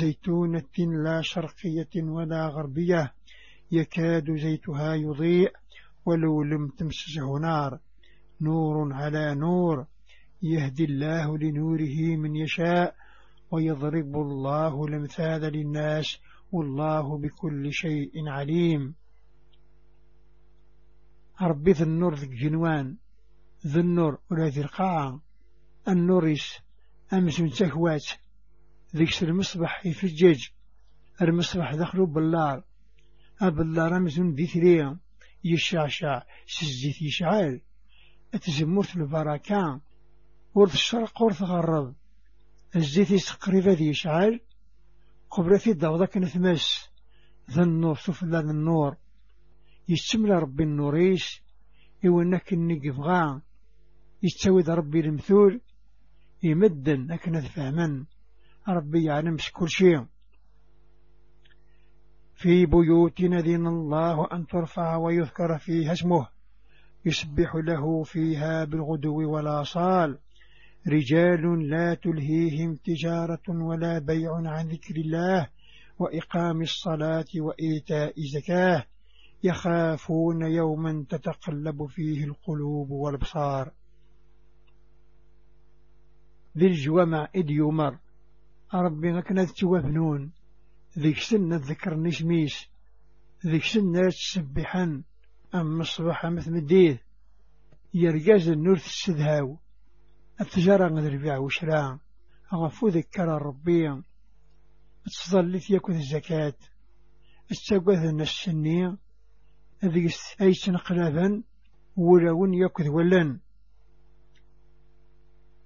زيتونة 0.00 1.02
لا 1.04 1.20
شرقية 1.22 2.02
ولا 2.02 2.48
غربية 2.48 3.12
يكاد 3.72 4.36
زيتها 4.36 4.94
يضيء 4.94 5.52
ولو 6.06 6.42
لم 6.42 6.68
تمسسه 6.68 7.38
نار. 7.38 7.78
نور 8.40 8.92
على 8.92 9.34
نور 9.34 9.86
يهدي 10.42 10.84
الله 10.84 11.38
لنوره 11.38 12.16
من 12.16 12.36
يشاء 12.36 12.94
ويضرب 13.50 14.16
الله 14.16 14.84
الأمثال 14.84 15.40
للناس 15.40 16.18
والله 16.52 17.18
بكل 17.18 17.72
شيء 17.72 18.28
عليم. 18.28 18.94
ربي 21.42 21.72
ذي 21.72 21.84
النور 21.84 22.14
ذي 22.14 22.26
الجنوان 22.26 22.96
ذي 23.66 23.80
النور 23.80 24.18
ولا 24.30 24.48
ذي 24.48 24.60
القاعة 24.60 25.20
النوريس 25.88 26.58
أمس 27.12 27.40
من 27.40 27.50
تهوات 27.50 28.06
ذيك 28.96 29.22
المصبح 29.22 29.86
يفجج 29.86 30.48
المصبح 31.22 31.74
دخلوا 31.74 32.06
باللار. 32.06 32.64
أباللار 33.40 33.96
أمس 33.96 34.18
ذي 34.18 34.46
ثريا 34.46 34.98
يشعشع 35.44 36.22
سزيت 36.46 37.02
يشعل 37.02 37.60
أتزمرت 38.34 38.96
البركة 38.96 39.80
ورث 40.54 40.74
الشرق 40.74 41.22
ورث 41.22 41.42
غرب 41.42 41.94
الزيت 42.76 43.10
يسقريبا 43.10 43.70
ذي 43.70 43.88
يشعل 43.88 44.40
قبل 45.30 45.58
في 45.58 45.70
الدغضة 45.70 46.06
كانت 46.06 46.36
مس 46.36 46.90
ذا 47.50 47.62
النور 47.62 47.96
سفلا 47.96 48.40
النور 48.40 48.96
يستمل 49.88 50.30
ربي 50.30 50.62
النوريش 50.62 51.42
إونك 52.06 52.52
النقف 52.52 53.00
غا 53.00 53.40
يستويد 54.22 54.70
ربي 54.70 55.00
المثول 55.00 55.60
يمدن 56.42 57.10
أكنا 57.12 57.40
فهما 57.40 58.04
ربي 58.68 59.04
يعلم 59.04 59.36
كل 59.52 59.68
شيء 59.68 60.06
في 62.34 62.66
بيوت 62.66 63.20
ندين 63.20 63.66
الله 63.66 64.28
أن 64.32 64.46
ترفع 64.46 64.96
ويذكر 64.96 65.58
فيها 65.58 65.92
اسمه 65.92 66.28
يسبح 67.04 67.54
له 67.54 68.02
فيها 68.02 68.64
بالغدو 68.64 69.30
والآصال 69.32 70.18
رجال 70.86 71.68
لا 71.68 71.94
تلهيهم 71.94 72.74
تجارة 72.74 73.42
ولا 73.48 73.98
بيع 73.98 74.34
عن 74.34 74.68
ذكر 74.68 74.96
الله 74.96 75.48
وإقام 75.98 76.62
الصلاة 76.62 77.26
وإيتاء 77.36 78.14
زكاة 78.20 78.84
يخافون 79.44 80.42
يوما 80.42 81.04
تتقلب 81.08 81.86
فيه 81.86 82.24
القلوب 82.24 82.90
والبصار 82.90 83.72
ذي 86.58 86.66
الجوامع 86.66 87.28
إذ 87.34 87.50
يمر. 87.50 87.98
ربي 88.74 89.12
غكنا 89.12 89.44
توابنون 89.44 90.32
ذيك 90.98 91.18
سنة 91.18 91.56
ذكر 91.56 91.94
نشميس 91.94 92.66
ذيك 93.46 93.64
سنة 93.64 94.08
تسبحا 94.08 95.02
أم 95.54 95.80
الصباح 95.80 96.26
مثل 96.26 96.52
مديه 96.52 97.02
يرجاز 97.94 98.48
النور 98.48 98.76
التجارة 100.40 100.86
الربيع 100.86 101.38
وشراء. 101.38 101.98
غفو 102.54 102.88
ذكر 102.88 103.28
ربي. 103.28 104.02
تصليت 105.04 105.70
ياكل 105.70 105.92
الزكاة. 105.92 106.54
استقوذ 107.52 108.20
السنية 108.20 108.96
ذي 109.84 110.10
أي 110.40 110.54
سنقلابا 110.54 111.42
ولون 111.96 112.54
ياكل 112.54 112.88
ولن. 112.88 113.40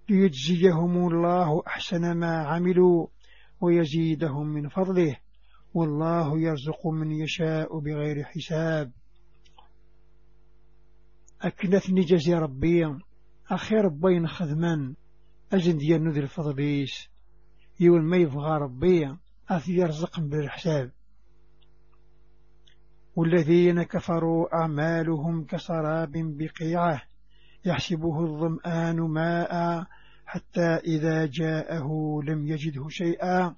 ليجزيهم 0.08 1.08
الله 1.08 1.62
أحسن 1.66 2.12
ما 2.12 2.36
عملوا 2.36 3.06
ويزيدهم 3.60 4.46
من 4.46 4.68
فضله. 4.68 5.16
والله 5.74 6.40
يرزق 6.40 6.86
من 6.86 7.10
يشاء 7.12 7.78
بغير 7.78 8.24
حساب. 8.24 8.92
أكنثني 11.42 12.00
جزي 12.00 12.34
ربي. 12.34 12.84
أخير 13.52 13.88
بين 13.88 14.28
خدما 14.28 14.94
أجن 15.52 15.78
ديال 15.78 16.04
نذر 16.04 16.22
الفضليس 16.22 17.08
يول 17.80 18.02
ما 18.02 18.16
يبغى 18.16 18.58
ربي 18.58 19.16
أثي 19.50 19.72
يرزق 19.72 20.20
بالحساب. 20.20 20.90
والذين 23.16 23.82
كفروا 23.82 24.54
أعمالهم 24.54 25.44
كسراب 25.44 26.12
بقيعة. 26.12 27.02
يحسبه 27.64 28.20
الظمآن 28.20 29.00
ماء 29.00 29.84
حتى 30.26 30.66
إذا 30.86 31.26
جاءه 31.26 32.20
لم 32.24 32.46
يجده 32.46 32.88
شيئا. 32.88 33.54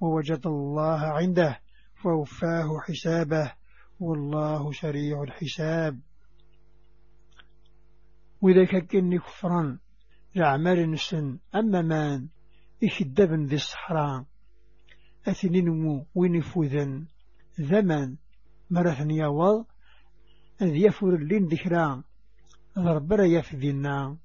ووجد 0.00 0.46
الله 0.46 1.00
عنده 1.00 1.60
فوفاه 1.94 2.80
حسابه. 2.88 3.52
والله 4.00 4.72
سريع 4.72 5.22
الحساب. 5.22 6.00
وإذا 8.40 8.64
كان 8.64 9.18
كفرا 9.18 9.78
لعمال 10.34 10.90
نسن. 10.90 11.38
أما 11.54 11.82
مان 11.82 12.28
إخدبا 12.84 13.46
ذي 13.48 13.54
الصحراء؟ 13.54 14.24
أثنين 15.28 16.04
ونفوذا 16.14 17.04
ذمن 17.60 18.16
مرثن 18.70 19.10
يوض 19.10 19.66
أذ 20.62 20.76
يفر 20.76 21.14
اللين 21.14 21.46
ذكرا 21.46 22.02
ضربرا 22.78 23.24
يفذنا 23.24 24.16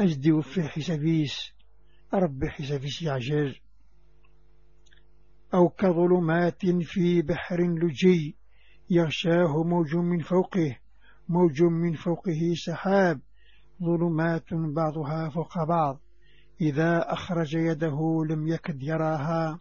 أجدي 0.00 0.32
وفي 0.32 0.62
حسابيس. 0.62 1.52
ربي 2.14 2.50
حسابيس 2.50 3.02
يعجل 3.02 3.56
أو 5.54 5.68
كظلمات 5.68 6.66
في 6.66 7.22
بحر 7.22 7.60
لجي. 7.60 8.36
يغشاه 8.90 9.62
موج 9.64 9.96
من 9.96 10.18
فوقه 10.18 10.76
موج 11.28 11.62
من 11.62 11.92
فوقه 11.92 12.54
سحاب. 12.54 13.20
ظلمات 13.82 14.54
بعضها 14.54 15.28
فوق 15.28 15.64
بعض. 15.64 16.00
إذا 16.60 17.12
أخرج 17.12 17.54
يده 17.54 18.24
لم 18.28 18.48
يكد 18.48 18.82
يراها 18.82 19.58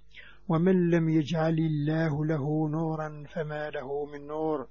ومن 0.47 0.89
لم 0.89 1.09
يجعل 1.09 1.57
الله 1.59 2.25
له 2.25 2.69
نورا 2.69 3.23
فما 3.33 3.69
له 3.69 4.05
من 4.05 4.27
نور. 4.27 4.67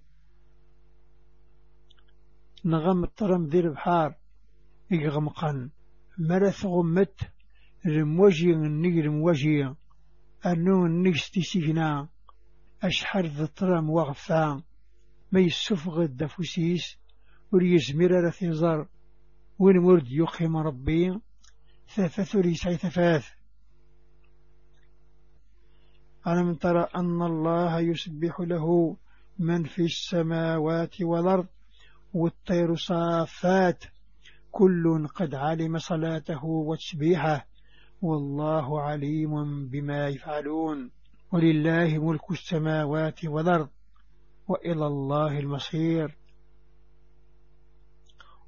نغم 2.64 3.04
الطرم 3.04 3.46
ذي 3.46 3.60
البحار 3.60 4.14
يغمقا 4.90 5.70
مرث 6.18 6.66
غمت 6.66 7.20
الموجي 7.86 8.50
النجر 8.50 9.10
موجي 9.10 9.74
أنو 10.46 10.86
النجستي 10.86 11.42
سيجنا 11.42 12.08
أشحر 12.82 13.26
ذي 13.26 13.42
الطرم 13.42 13.90
وغفا. 13.90 14.62
ما 15.32 15.40
يسفغ 15.40 16.02
الدفوسيس 16.02 16.96
وريزمير 17.52 18.10
رثيزر 18.26 18.78
وين 18.78 18.88
ورد 19.62 20.10
يقيم 20.10 20.56
ربي؟ 20.56 21.18
ثاثة 21.94 22.40
ريسعي 22.40 22.76
ثفاث 22.76 23.26
ألم 26.26 26.54
ترى 26.54 26.86
أن 26.96 27.22
الله 27.22 27.80
يسبح 27.80 28.40
له 28.40 28.96
من 29.38 29.64
في 29.64 29.82
السماوات 29.82 31.02
والأرض 31.02 31.46
والطير 32.14 32.76
صافات. 32.76 33.84
كل 34.50 35.08
قد 35.08 35.34
علم 35.34 35.78
صلاته 35.78 36.44
وتسبيحه. 36.44 37.46
والله 38.02 38.82
عليم 38.82 39.66
بما 39.66 40.08
يفعلون. 40.08 40.90
ولله 41.32 41.98
ملك 41.98 42.30
السماوات 42.30 43.24
والأرض 43.24 43.68
وإلى 44.48 44.86
الله 44.86 45.38
المصير. 45.38 46.21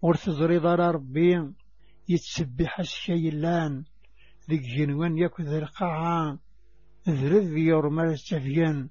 ورث 0.05 0.29
رضا 0.29 0.75
ربي 0.75 1.53
يتسبح 2.09 2.81
الشيء 2.81 3.29
اللان 3.29 3.85
ذيك 4.51 4.61
جنوان 4.61 5.19
يكذ 5.19 5.47
القاعة 5.47 6.39
ذرذ 7.09 7.57
يرمى 7.57 8.03
السفيان. 8.03 8.89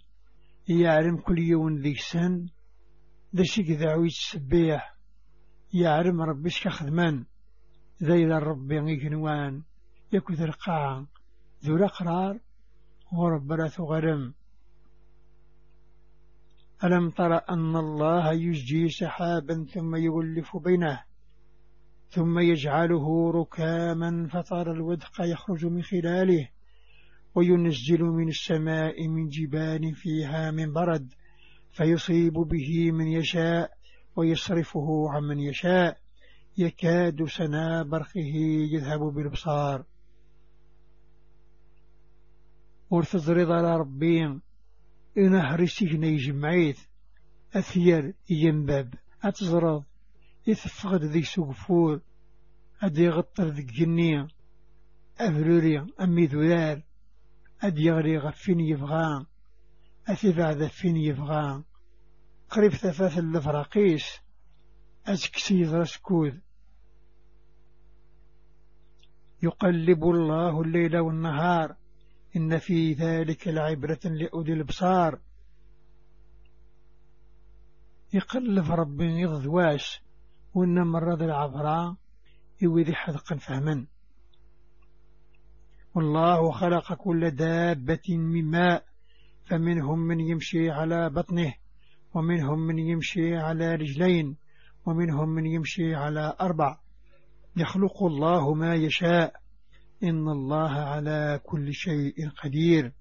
يعلم 0.67 1.17
كل 1.17 1.39
يوم 1.39 1.77
ذيك 1.77 1.99
سن 1.99 2.47
ذا 3.35 3.43
شيك 3.43 3.69
ذاوي 3.69 4.07
يتسبح. 4.07 4.95
يعلم 5.73 6.21
ربي 6.21 6.49
شخدمان 6.49 7.25
ذا 8.03 8.13
إذا 8.13 8.39
ربي 8.39 8.75
يجنوان 8.75 9.63
يكذ 10.13 10.41
القاعة 10.41 11.07
ذو 11.65 11.75
الأقرار 11.75 12.39
ورب 13.11 13.51
لا 13.51 13.71
غرم. 13.79 14.33
ألم 16.83 17.09
تر 17.09 17.33
أن 17.49 17.75
الله 17.75 18.33
يججي 18.33 18.89
سحابا 18.89 19.65
ثم 19.73 19.95
يولف 19.95 20.57
بينه 20.57 21.03
ثم 22.09 22.39
يجعله 22.39 23.31
ركاما 23.31 24.27
فترى 24.27 24.71
الودق 24.71 25.21
يخرج 25.21 25.65
من 25.65 25.81
خلاله 25.83 26.49
وينزل 27.35 28.01
من 28.03 28.29
السماء 28.29 29.07
من 29.07 29.29
جبال 29.29 29.95
فيها 29.95 30.51
من 30.51 30.73
برد 30.73 31.13
فيصيب 31.71 32.33
به 32.33 32.91
من 32.91 33.07
يشاء 33.07 33.71
ويصرفه 34.15 35.09
عن 35.09 35.23
من 35.23 35.39
يشاء 35.39 35.97
يكاد 36.57 37.25
سنا 37.25 37.83
برقه 37.83 38.35
يذهب 38.71 38.99
بالبصار 38.99 39.83
ورتضرض 42.89 43.51
على 43.51 43.77
ربي 43.77 44.39
إنهر 45.17 45.65
سجن 45.65 46.17
جمعيت 46.17 46.77
أثير 47.55 48.13
ينباب 48.29 48.93
أتزرض. 49.23 49.83
يتفقد 50.47 51.03
ذي 51.03 51.23
سقفور 51.23 52.01
أدي 52.81 53.03
يغطر 53.03 53.47
ذي 53.47 53.61
الجنية 53.61 54.27
أفروري 55.19 55.85
أمي 56.01 56.25
ذلال 56.25 56.83
أدي 57.61 57.81
يغري 57.81 58.17
غفين 58.17 58.59
يفغان 58.59 59.25
أثبع 60.07 60.51
ذفين 60.51 60.97
يفغان 60.97 61.63
قريب 62.49 62.71
ثفاث 62.71 63.17
اللفراقيس 63.17 64.19
أسكسي 65.05 65.63
رسكود 65.63 66.41
يقلب 69.43 70.03
الله 70.03 70.61
الليل 70.61 70.97
والنهار. 70.97 71.75
إن 72.35 72.57
في 72.57 72.93
ذلك 72.93 73.47
العبرة 73.47 73.99
لأولي 74.05 74.53
البصار 74.53 75.19
يقلب 78.13 78.71
ربي 78.71 79.21
يضواش 79.21 80.01
وإن 80.53 80.87
مرض 80.87 81.21
العبراء 81.21 81.95
يوذي 82.61 82.95
حذقا 82.95 83.35
فهما. 83.35 83.85
والله 85.95 86.51
خلق 86.51 86.93
كل 86.93 87.31
دابة 87.31 88.17
من 88.17 88.51
ماء 88.51 88.85
فمنهم 89.45 89.99
من 89.99 90.19
يمشي 90.19 90.69
على 90.69 91.09
بطنه 91.09 91.53
ومنهم 92.13 92.59
من 92.59 92.79
يمشي 92.79 93.35
على 93.35 93.75
رجلين 93.75 94.37
ومنهم 94.85 95.29
من 95.29 95.45
يمشي 95.45 95.95
على 95.95 96.35
أربع. 96.41 96.77
يخلق 97.57 98.03
الله 98.03 98.53
ما 98.53 98.75
يشاء 98.75 99.42
إن 100.03 100.29
الله 100.29 100.71
على 100.71 101.41
كل 101.43 101.73
شيء 101.73 102.29
قدير. 102.29 102.91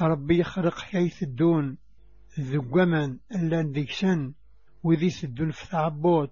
ربي 0.00 0.38
يخلق 0.40 0.78
حيث 0.78 1.22
الدون 1.22 1.78
ذقما 2.40 3.18
ألا 3.34 3.62
نديكسن 3.62 4.34
وذي 4.82 5.10
سدون 5.10 5.50
في 5.50 5.68
تعبوت 5.68 6.30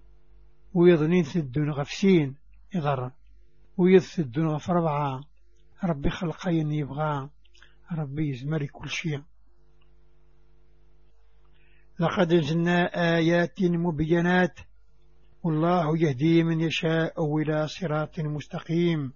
ويظنين 0.73 1.23
سدون 1.23 1.71
غفسين 1.71 2.35
يضر 2.75 3.11
ويذ 3.77 3.99
سدون 3.99 4.47
غف 4.47 4.69
ربعة. 4.69 5.23
ربي 5.83 6.09
خلقين 6.09 6.71
يبغى 6.71 7.29
ربي 7.91 8.29
يزمري 8.29 8.67
كل 8.67 8.89
شيء. 8.89 9.23
لقد 11.99 12.33
أنزلنا 12.33 12.85
آيات 13.17 13.61
مبينات 13.61 14.59
والله 15.43 15.97
يهدي 15.97 16.43
من 16.43 16.61
يشاء 16.61 17.37
إلى 17.37 17.67
صراط 17.67 18.19
مستقيم. 18.19 19.13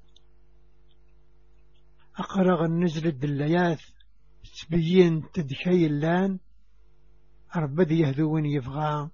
أقرغ 2.18 2.66
النزل 2.66 3.08
الدليات 3.08 3.82
تبين 4.62 5.24
تدخي 5.34 5.86
اللان. 5.86 6.40
ربد 7.56 7.92
يهدون 7.92 8.46
يفغى. 8.46 9.10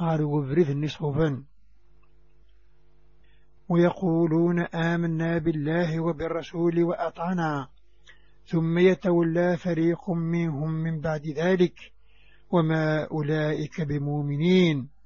غارو 0.00 0.42
بريد 0.42 0.70
النصوفن 0.70 1.44
ويقولون 3.68 4.60
آمنا 4.60 5.38
بالله 5.38 6.00
وبالرسول 6.00 6.82
وأطعنا. 6.84 7.68
ثم 8.46 8.78
يتولى 8.78 9.56
فريق 9.56 10.10
منهم 10.10 10.70
من 10.70 11.00
بعد 11.00 11.26
ذلك. 11.26 11.74
وما 12.50 13.04
أولئك 13.04 13.80
بمؤمنين. 13.80 15.01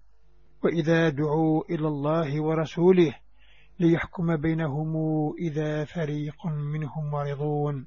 وإذا 0.67 1.09
دعوا 1.09 1.63
إلى 1.71 1.89
الله 1.89 2.43
ورسوله 2.43 3.15
ليحكم 3.79 4.37
بينهم 4.37 4.93
إذا 5.39 5.85
فريق 5.85 6.47
منهم 6.47 7.11
معرضون 7.11 7.87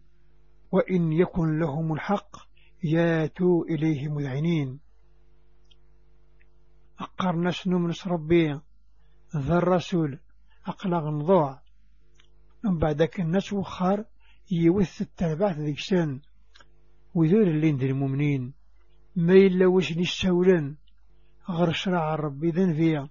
وإن 0.71 1.13
يكن 1.13 1.59
لهم 1.59 1.93
الحق 1.93 2.37
ياتوا 2.83 3.65
إليه 3.65 4.07
مذعنين 4.07 4.79
أقرنا 6.99 7.51
شنو 7.51 7.79
من 7.79 7.93
ربي 8.07 8.59
ذا 9.35 9.57
الرسول 9.57 10.19
أقلق 10.65 11.03
نضوع 11.03 11.61
من 12.63 12.79
بعدك 12.79 13.19
الناس 13.19 13.53
وخار 13.53 14.05
يوث 14.51 15.01
التابعات 15.01 15.55
ذيك 15.55 15.79
سن. 15.79 16.19
وذول 17.15 17.47
اللي 17.47 17.71
ندير 17.71 17.89
المؤمنين 17.89 18.53
ما 19.15 19.33
إلا 19.33 19.67
وش 19.67 19.97
نستولا 19.97 20.75
غير 21.49 21.71
شرع 21.71 22.15
ربي 22.15 22.49
ذن 22.49 22.73
فيها 22.73 23.09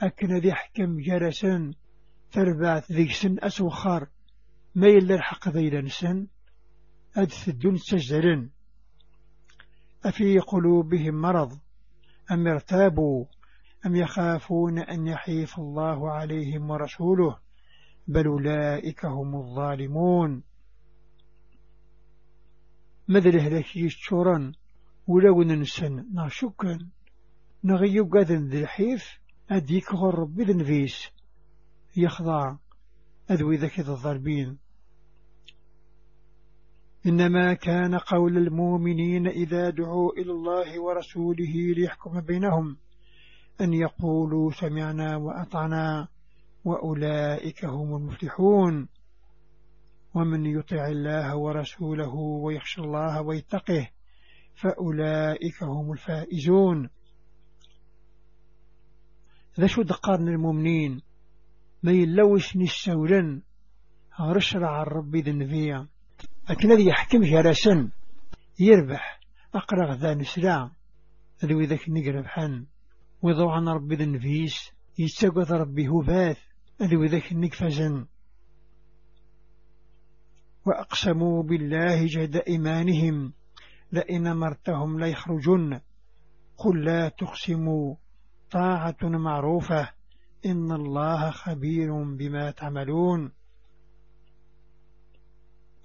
أكن 0.00 0.38
ذي 0.38 0.52
حكم 0.52 1.00
جرسا 1.00 1.72
تربعت 2.32 2.92
ذيك 2.92 3.12
سن 3.12 3.36
أسوخار. 3.38 4.08
ما 4.74 4.86
إلا 4.86 5.14
الحق 5.14 5.48
ذي 5.48 5.70
لنسن 5.70 6.26
أدث 7.16 7.48
الدون 7.48 7.76
سجدلن 7.76 8.50
أفي 10.04 10.38
قلوبهم 10.38 11.14
مرض 11.14 11.58
أم 12.30 12.46
ارتابوا؟ 12.46 13.24
أم 13.86 13.96
يخافون 13.96 14.78
أن 14.78 15.06
يحيف 15.06 15.58
الله 15.58 16.10
عليهم 16.10 16.70
ورسوله؟ 16.70 17.38
بل 18.08 18.26
أولئك 18.26 19.04
هم 19.04 19.36
الظالمون. 19.36 20.42
ماذا 23.08 23.30
لك 23.30 23.76
يشترا 23.76 24.52
ولو 25.06 25.42
ننسن 25.42 26.06
نغيو 27.64 28.04
قذن 28.04 28.48
ذي 28.48 28.60
الحيف 28.60 29.18
أديك 29.50 29.94
غرب 29.94 30.34
بذن 30.34 30.64
فيس 30.64 31.08
يخضع 31.96 32.56
أذوي 33.30 33.56
ذكي 33.56 33.80
الظالمين. 33.80 34.58
إنما 37.06 37.54
كان 37.54 37.98
قول 37.98 38.36
المؤمنين 38.36 39.26
إذا 39.26 39.70
دعوا 39.70 40.12
إلى 40.12 40.32
الله 40.32 40.80
ورسوله 40.80 41.54
ليحكم 41.76 42.20
بينهم 42.20 42.76
أن 43.60 43.72
يقولوا 43.72 44.50
سمعنا 44.50 45.16
وأطعنا 45.16 46.08
وأولئك 46.64 47.64
هم 47.64 47.96
المفلحون. 47.96 48.88
ومن 50.14 50.46
يطع 50.46 50.86
الله 50.86 51.36
ورسوله 51.36 52.14
ويخشى 52.14 52.80
الله 52.80 53.22
ويتقه 53.22 53.88
فأولئك 54.54 55.62
هم 55.62 55.92
الفائزون. 55.92 56.90
ذا 59.60 59.66
شو 59.66 59.82
دقارن 59.82 60.28
المؤمنين؟ 60.28 61.02
ما 61.82 61.92
يلوش 61.92 62.56
نسولا 62.56 63.42
غرشرع 64.20 64.82
الرب 64.82 65.16
ذا 65.16 65.30
النبي 65.30 65.86
لكن 66.50 66.70
الذي 66.72 66.86
يحكم 66.86 67.22
جرسا 67.22 67.90
يربح. 68.60 69.20
أقرغ 69.54 69.94
ذا 69.94 70.14
نسلا 70.14 70.70
ذو 71.44 71.60
ذاك 71.60 71.88
نقرب 71.88 72.26
حن 72.26 72.66
وضو 73.22 73.48
عن 73.48 73.68
ربي 73.68 73.94
ذا 73.96 74.04
النفيس 74.04 74.70
يتساقط 74.98 75.52
ربي 75.52 75.88
هباث 75.88 76.38
ذو 76.82 77.04
ذاك 77.04 77.32
النقفزن 77.32 78.06
وأقسموا 80.66 81.42
بالله 81.42 82.06
جهد 82.06 82.36
إيمانهم. 82.36 83.32
لئن 83.92 84.26
أمرتهم 84.26 85.00
ليخرجن 85.00 85.80
قل 86.56 86.84
لا 86.84 87.08
تقسموا. 87.08 87.94
طاعة 88.54 88.96
معروفة. 89.02 89.88
إن 90.46 90.72
الله 90.72 91.30
خبير 91.30 92.02
بما 92.02 92.50
تعملون. 92.50 93.32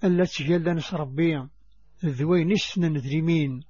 التي 0.04 0.44
جلد 0.44 0.68
نسربي 0.68 1.48
ذوي 2.04 2.44
نسنا 2.44 2.88
ندريمين. 2.88 3.64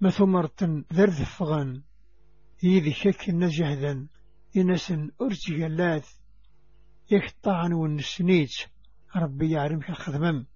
ما 0.00 0.10
ثمرة 0.10 0.84
ذرذ 0.92 1.24
فغن. 1.24 1.82
يذي 2.62 2.92
شك 2.92 3.24
نجهدا 3.28 4.08
إنسن 4.56 5.10
أرجي 5.20 5.58
جلات 5.58 6.06
يخطعن 7.10 7.72
والنسنيت 7.72 8.52
ربي 9.16 9.50
يعلمك 9.50 9.90
الخدمم. 9.90 10.46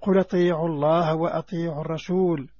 قل 0.00 0.18
أطيعوا 0.18 0.68
الله 0.68 1.14
وأطيعوا 1.14 1.80
الرسول. 1.80 2.53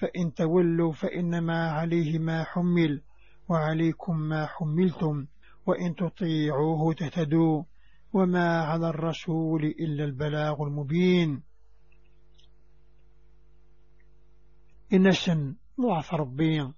فإن 0.00 0.34
تولوا 0.34 0.92
فإنما 0.92 1.70
عليه 1.70 2.18
ما 2.18 2.44
حمل 2.44 3.02
وعليكم 3.48 4.16
ما 4.16 4.46
حملتم 4.46 5.26
وإن 5.66 5.94
تطيعوه 5.94 6.94
تهتدوا 6.94 7.62
وما 8.12 8.60
على 8.60 8.88
الرسول 8.88 9.64
إلا 9.64 10.04
البلاغ 10.04 10.62
المبين. 10.62 11.42
إن 14.92 15.12
سن 15.12 15.54
ضعف 15.80 16.14
ربي 16.14 16.72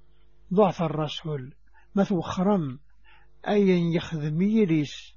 ضعف 0.55 0.83
الرسول 0.83 1.55
مثو 1.95 2.21
خرم 2.21 2.79
أين 3.49 3.93
يخدم 3.93 4.43
يليس 4.43 5.15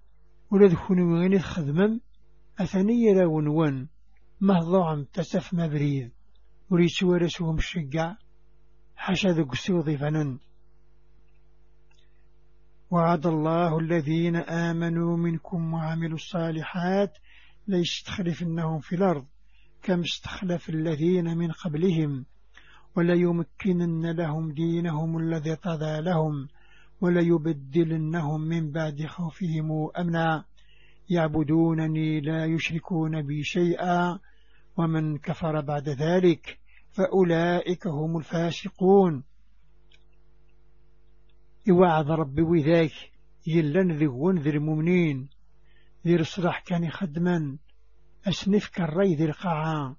ولا 0.52 0.68
ذكون 0.68 1.00
وين 1.00 1.34
يخدمم 1.34 2.00
أثني 2.60 2.94
يرى 2.94 3.26
ونون 3.26 3.90
مهضوع 4.42 5.06
تسف 5.14 5.54
مبريد 5.54 6.12
وريس 6.70 7.04
ورسوهم 7.04 7.58
الشقع 7.58 8.16
حشا 8.96 9.28
ذو 9.28 9.44
قسوضي 9.44 9.98
فنن 9.98 10.40
وعد 12.92 13.26
الله 13.26 13.80
الذين 13.80 14.36
آمنوا 14.36 15.18
منكم 15.18 15.74
وعملوا 15.74 16.16
الصالحات 16.16 17.18
ليستخلفنهم 17.68 18.80
في 18.80 18.96
الأرض 18.96 19.26
كم 19.84 20.00
استخلف 20.00 20.70
الذين 20.70 21.38
من 21.38 21.52
قبلهم 21.52 22.26
وليمكنن 22.96 24.12
لهم 24.12 24.52
دينهم 24.52 25.18
الذي 25.18 25.56
طذى 25.56 26.02
لهم 26.02 26.48
وليبدلنهم 27.02 28.42
من 28.42 28.72
بعد 28.72 29.06
خوفهم 29.06 29.90
أمنا 30.00 30.46
يعبدونني 31.10 32.22
لا 32.22 32.46
يشركون 32.46 33.22
بي 33.22 33.44
شيئا 33.44 34.20
ومن 34.78 35.18
كفر 35.18 35.62
بعد 35.62 35.90
ذلك 35.90 36.60
فأولئك 36.92 37.88
هم 37.88 38.18
الفاسقون. 38.18 39.24
يوعد 41.68 42.12
ربي 42.12 42.42
وذاك 42.42 42.92
يلن 43.48 43.92
ذي 43.92 44.08
ذي 44.42 44.50
المؤمنين. 44.50 45.30
ذي 46.06 46.16
الصلاح 46.16 46.60
كان 46.60 46.84
يخدما 46.84 47.58
أسنف 48.28 48.70
كالراي 48.70 49.16
ذي 49.16 49.26
القاعة. 49.26 49.96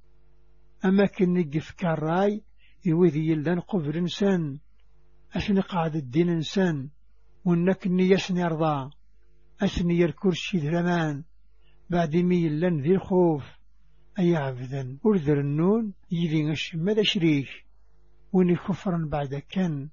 أما 0.84 1.06
كن 1.06 1.32
نقف 1.32 1.70
كالراي 1.70 2.42
يوذي 2.84 3.28
يلن 3.28 3.60
قبر 3.60 3.98
إنسان 3.98 4.58
أسن 5.36 5.60
قاعد 5.60 5.96
الدين 5.96 6.28
إنسان 6.28 6.88
ونك 7.44 7.86
يسني 7.86 8.40
يرضى 8.40 8.90
أسني 9.62 10.04
الكرسي 10.04 10.58
ذي 10.58 10.68
بعد 11.90 12.16
مي 12.16 12.36
يلن 12.36 12.80
ذي 12.80 12.94
الخوف. 12.94 13.55
أي 14.18 14.36
عبدا. 14.36 14.98
أرذر 15.06 15.40
النون 15.40 15.92
يذي 16.10 16.50
غش 16.50 16.74
ماذا 16.74 17.02
شريك. 17.02 17.48
وني 18.32 18.56
كفرا 18.56 19.08
بعد 19.10 19.34
كان 19.34 19.88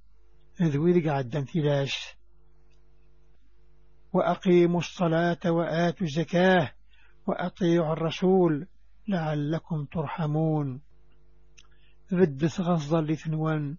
ذوي 0.62 0.92
ذي 0.92 1.10
قعدان 1.10 1.46
ثلاث 1.46 1.94
وأقيموا 4.14 4.80
الصلاة 4.80 5.40
وآتوا 5.46 6.08
الزكاة 6.08 6.72
وأطيعوا 7.28 7.94
الرسول 7.94 8.68
لعلكم 9.08 9.86
ترحمون. 9.86 10.82
بدت 12.12 12.62
غصة 12.62 13.02
لثنوان 13.02 13.78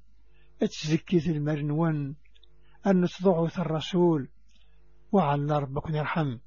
اتزكيت 0.63 1.27
المرنوان. 1.27 2.15
أن 2.87 3.07
تضعث 3.07 3.59
الرسول 3.59 4.29
وعلى 5.13 5.59
ربكم 5.59 5.95
يرحم. 5.95 6.39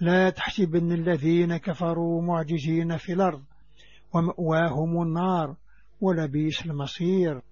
لا 0.00 0.30
تحسبن 0.30 0.92
الذين 0.92 1.56
كفروا 1.56 2.22
معجزين 2.22 2.96
في 2.96 3.12
الأرض 3.12 3.44
ومأواهم 4.12 5.02
النار 5.02 5.56
ولبيس 6.00 6.66
المصير. 6.66 7.42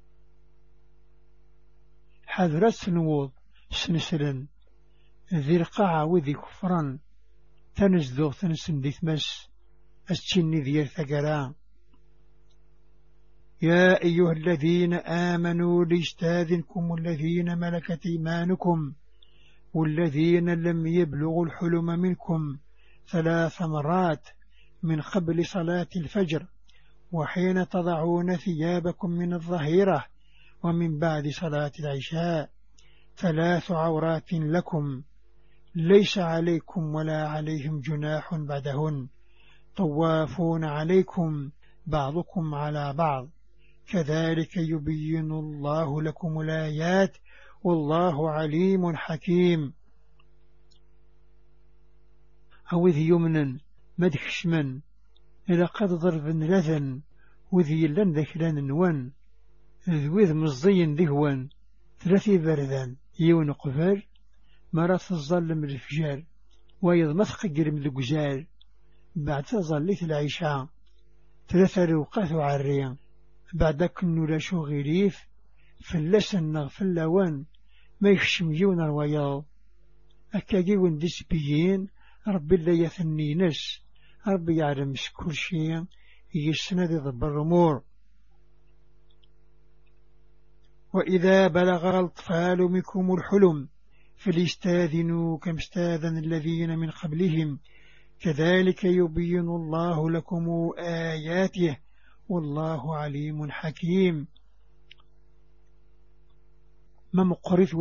حذر 2.27 2.67
السنوض 2.67 3.31
سنسلن 3.71 4.47
ذي 5.35 5.57
القاعة 5.57 6.05
وذي 6.05 6.35
كفرا 6.35 6.99
تنزدو 7.77 8.33
تنسن 8.33 8.81
دي 8.81 8.91
ثمس 8.91 9.49
أستشني 10.11 10.61
ذي 10.61 10.85
ثقرا 10.85 11.55
يا 13.63 14.03
أيها 14.05 14.33
الذين 14.33 14.95
آمنوا 14.95 15.85
ليستاذنكم 15.85 16.95
الذين 16.95 17.59
ملكت 17.59 18.07
إيمانكم 18.07 18.93
والذين 19.75 20.51
لم 20.51 20.87
يبلغوا 20.87 21.47
الحلم 21.47 21.85
منكم 21.87 22.57
ثلاث 23.09 23.63
مرات 23.63 24.29
من 24.83 25.01
قبل 25.01 25.47
صلاة 25.47 25.89
الفجر 25.97 26.47
وحين 27.13 27.69
تضعون 27.69 28.37
ثيابكم 28.37 29.11
من 29.11 29.35
الظهيرة 29.35 30.05
ومن 30.63 30.99
بعد 30.99 31.29
صلاة 31.29 31.73
العشاء 31.81 32.51
ثلاث 33.17 33.71
عورات 33.71 34.33
لكم. 34.33 35.03
ليس 35.75 36.19
عليكم 36.19 36.95
ولا 36.95 37.29
عليهم 37.29 37.81
جناح 37.81 38.35
بعدهن. 38.35 39.09
طوافون 39.77 40.65
عليكم 40.65 41.51
بعضكم 41.87 42.55
على 42.55 42.93
بعض. 42.93 43.29
كذلك 43.93 44.57
يبين 44.57 45.33
الله 45.33 46.03
لكم 46.03 46.41
الآيات 46.41 47.17
والله 47.65 48.31
عليم 48.31 48.97
حكيم. 48.97 49.73
أوذ 52.73 52.97
يمنا 52.97 53.59
مدخش 53.99 54.47
من 54.47 54.81
إذا 55.51 55.67
قد 55.67 55.89
ضرب 55.89 56.27
لذن 56.27 57.01
وذي 57.53 57.87
لن 57.87 58.13
ذكران 58.13 58.67
نوان 58.67 59.11
ذوذ 59.89 60.35
مزين 60.35 60.95
ذهوان 60.95 61.49
ثلاثي 61.99 62.39
بردان 62.39 62.97
يون 63.21 63.53
قفار 63.53 64.07
مرات 64.73 65.13
الظلم 65.13 65.65
الفجار 65.65 66.25
ويض 66.83 67.17
مثقجر 67.17 67.71
من 67.71 67.83
بعد 69.17 69.45
ظليت 69.47 70.03
العيشة 70.03 70.69
ثلاثة 71.49 71.85
روقات 71.85 72.33
وعريا 72.33 72.97
بعد 73.55 73.85
كنو 73.85 74.25
لا 74.25 74.39
شو 74.39 74.65
غريف 74.65 75.19
فلسن 75.85 76.69
في 76.69 76.83
اللوان 76.83 77.45
ما 78.03 78.11
يخشم 78.11 78.53
يون 78.53 78.81
الوياض 78.81 79.45
أكاقي 80.35 80.77
وندس 80.77 81.23
بيين 81.23 81.89
ربي 82.29 82.57
لا 82.57 82.73
يثني 82.73 83.35
نس 83.35 83.81
ربي 84.29 84.57
يعلم 84.57 84.95
كل 85.17 85.35
شيء 85.35 85.85
يسند 86.35 86.93
ضب 86.93 87.25
الأمور. 87.25 87.83
وإذا 90.93 91.49
بلغ 91.49 91.91
الأطفال 91.91 92.59
منكم 92.59 93.15
الحلم 93.15 93.69
فليستاذنوا 94.17 95.39
كم 95.39 95.57
استاذن 95.57 96.19
الذين 96.19 96.79
من 96.79 96.91
قبلهم. 96.91 97.59
كذلك 98.21 98.85
يبين 98.85 99.49
الله 99.49 100.11
لكم 100.11 100.71
آياته 100.79 101.77
والله 102.29 102.97
عليم 102.97 103.51
حكيم. 103.51 104.27
ما 107.13 107.25
مقرث 107.25 107.75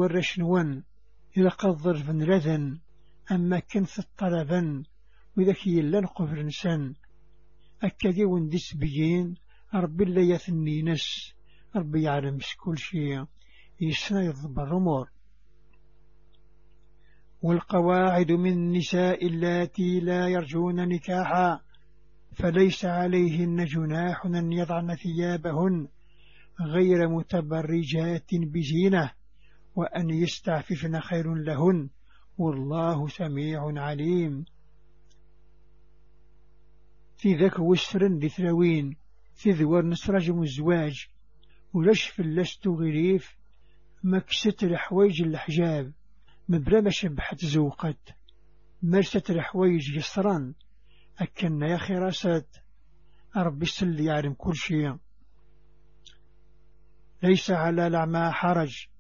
إذا 1.38 1.50
قد 1.50 1.72
ظرف 1.72 2.10
لذن 2.10 2.80
أما 3.32 3.60
كنث 3.60 4.00
الطلبا 4.00 4.84
وإذا 5.38 5.54
كي 5.54 5.82
لن 5.82 6.06
قفر 6.06 6.44
نسان. 6.44 6.94
أكدي 7.84 8.26
وندس 8.26 8.74
بيين 8.76 9.36
ربي 9.74 10.06
لا 10.06 10.22
يثني 10.22 10.82
نس 10.82 11.34
ربي 11.76 12.04
يعلم 12.04 12.38
كل 12.60 12.78
شيء 12.78 13.26
يسنى 13.82 14.26
يضبر 14.26 14.67
الأمور. 14.67 15.10
والقواعد 17.41 18.32
من 18.32 18.52
النساء 18.52 19.28
اللاتي 19.28 20.00
لا 20.00 20.28
يرجون 20.28 20.88
نكاحا 20.88 21.60
فليس 22.34 22.86
عليهن 22.86 23.65
جناح 23.65 24.26
أن 24.26 24.52
يضعن 24.52 24.96
ثيابهن 24.96 25.88
غير 26.62 27.10
متبرجات 27.10 28.36
بزينة. 28.36 29.20
وأن 29.75 30.10
يستعففن 30.10 30.99
خير 30.99 31.34
لهن. 31.34 31.89
والله 32.38 33.07
سميع 33.07 33.81
عليم. 33.81 34.45
في 37.17 37.36
ذاك 37.36 37.60
وسر 37.60 38.07
لثروين 38.07 38.95
في 39.36 39.51
ذوار 39.51 39.86
نسرجم 39.86 40.41
الزواج. 40.41 41.07
في 41.95 42.19
اللست 42.19 42.67
غريف 42.67 43.36
مكست 44.03 44.63
الحوايج 44.63 45.21
الحجاب. 45.21 45.93
مبلا 46.49 46.81
ما 46.81 46.89
شبحت 46.89 47.45
زوقت. 47.45 48.15
مرست 48.84 49.29
الحوايج 49.29 49.95
يسران 49.97 50.53
أكن 51.19 51.62
يا 51.62 51.77
خراسات 51.77 52.57
ربي 53.38 53.65
السل 53.65 53.99
يعلم 53.99 54.34
كل 54.34 54.55
شيء. 54.55 54.97
ليس 57.23 57.51
على 57.51 57.88
الأعمى 57.88 58.31
حرج. 58.31 58.90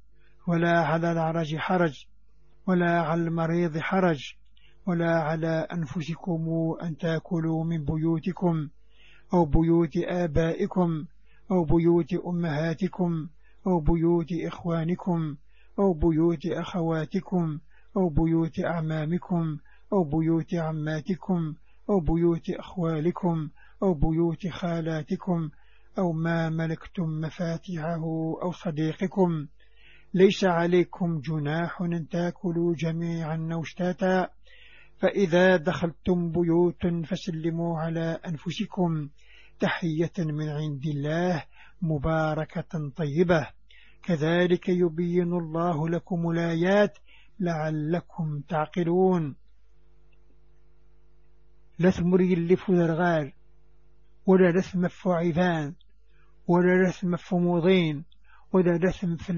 ولا 0.51 0.79
على 0.79 1.11
العرج 1.11 1.55
حرج 1.55 2.05
ولا 2.67 3.01
على 3.01 3.21
المريض 3.21 3.77
حرج 3.77 4.33
ولا 4.87 5.11
على 5.11 5.67
أنفسكم 5.73 6.47
أن 6.83 6.97
تأكلوا 6.97 7.63
من 7.63 7.85
بيوتكم 7.85 8.69
أو 9.33 9.45
بيوت 9.45 9.97
آبائكم 9.97 11.05
أو 11.51 11.63
بيوت 11.63 12.13
أمهاتكم 12.27 13.27
أو 13.67 13.79
بيوت 13.79 14.27
إخوانكم 14.47 15.35
أو 15.79 15.93
بيوت 15.93 16.45
أخواتكم 16.45 17.59
أو 17.97 18.09
بيوت 18.09 18.59
أعمامكم 18.59 19.57
أو 19.93 20.03
بيوت 20.03 20.53
عماتكم 20.53 21.53
أو 21.89 21.99
بيوت 21.99 22.49
أخوالكم 22.49 23.49
أو 23.83 23.93
بيوت 23.93 24.47
خالاتكم 24.47 25.49
أو 25.97 26.11
ما 26.11 26.49
ملكتم 26.49 27.21
مفاتحه 27.21 27.95
أو 28.43 28.51
صديقكم 28.51 29.47
ليس 30.13 30.43
عليكم 30.43 31.19
جناح 31.19 31.81
أن 31.81 32.07
تأكلوا 32.07 32.75
جميعا 32.75 33.49
أو 33.53 33.61
اشتاتا 33.61 34.29
فإذا 34.99 35.57
دخلتم 35.57 36.31
بيوت 36.31 36.87
فسلموا 37.05 37.79
على 37.79 38.19
أنفسكم 38.27 39.09
تحية 39.59 40.13
من 40.19 40.49
عند 40.49 40.85
الله 40.85 41.43
مباركة 41.81 42.89
طيبة. 42.95 43.47
كذلك 44.03 44.69
يبين 44.69 45.33
الله 45.33 45.89
لكم 45.89 46.29
الآيات 46.29 46.97
لعلكم 47.39 48.41
تعقلون. 48.49 49.35
لثمر 51.79 52.21
يلف 52.21 52.71
ذرغار 52.71 53.33
ولا 54.25 54.51
لثم 54.51 54.87
فعذان 54.87 55.75
ولا 56.47 56.89
لثم 56.89 57.15
فموضين 57.15 58.05
ولا 58.53 58.77
لثم 58.77 59.15
في 59.15 59.31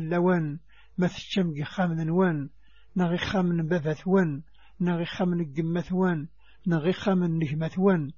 مثشم 0.98 1.64
خامن 1.64 2.10
ون 2.10 2.50
نغي 2.96 3.18
خامن 3.18 3.68
بثث 3.68 4.08
ون 4.08 4.44
نغي 4.82 5.06
خامن 5.06 5.54
قمث 5.54 5.92
ون 5.92 6.28
نغي 6.68 6.94
خامن 6.94 7.40
نجمث 7.40 7.80
ون 7.80 8.14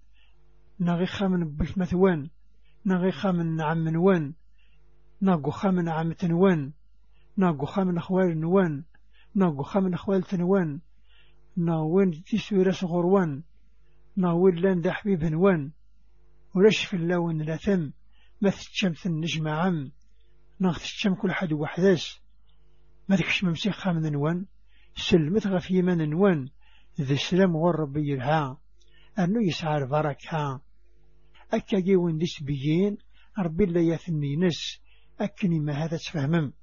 نغي 0.80 1.06
خامن 1.06 1.58
بثمث 1.58 1.94
ون 1.94 2.30
نغي 2.86 3.12
خامن 3.12 3.56
نعم 3.56 3.96
ون 3.96 4.34
ناقو 5.22 5.52
خامن 5.52 5.90
عمة 5.90 6.30
ون 6.32 6.74
ناقو 7.38 7.66
خامن 7.66 7.98
أخوال 7.98 8.40
نوان 8.40 8.84
ناقو 9.36 9.64
خامن 9.64 9.94
أخوال 9.94 10.24
تنوان 10.24 10.82
ناوين 11.58 12.24
تسوير 12.24 12.72
صغر 12.72 13.06
ون 13.06 13.44
ناوين 14.18 14.56
لأن 14.56 14.82
دا 14.82 14.92
حبيب 14.92 15.24
نوان 15.24 15.72
ورش 16.56 16.86
في 16.86 16.96
اللون 16.96 17.42
لا 17.42 17.58
ثم 17.58 17.90
ما 18.42 18.50
تتشمث 18.50 19.06
النجمة 19.06 19.52
عم. 19.52 19.92
ناغ 20.60 20.78
تتشم 20.78 21.16
كل 21.16 21.32
حد 21.32 21.54
وحداش. 21.54 22.22
ما 23.10 23.16
تكش 23.16 23.44
ممسيخ 23.44 23.76
خامن 23.76 24.12
نوان. 24.12 24.46
سلمت 24.96 25.48
غف 25.48 25.72
يمن 25.72 26.10
نوان. 26.10 26.50
ذي 27.02 27.14
السلام 27.14 27.56
وربي 27.56 28.12
يلها 28.12 28.58
أنه 29.20 29.48
يسعى 29.48 29.78
البركة. 29.78 30.62
أكا 31.54 31.80
جيوان 31.80 32.18
ديس 32.18 32.44
بيين. 32.44 32.98
ربي 33.40 33.64
الله 33.64 33.82
يثني 33.82 34.36
نس. 34.36 34.82
أكني 35.20 35.60
ما 35.60 35.74
هذا 35.74 35.98
تفهمم. 35.98 36.54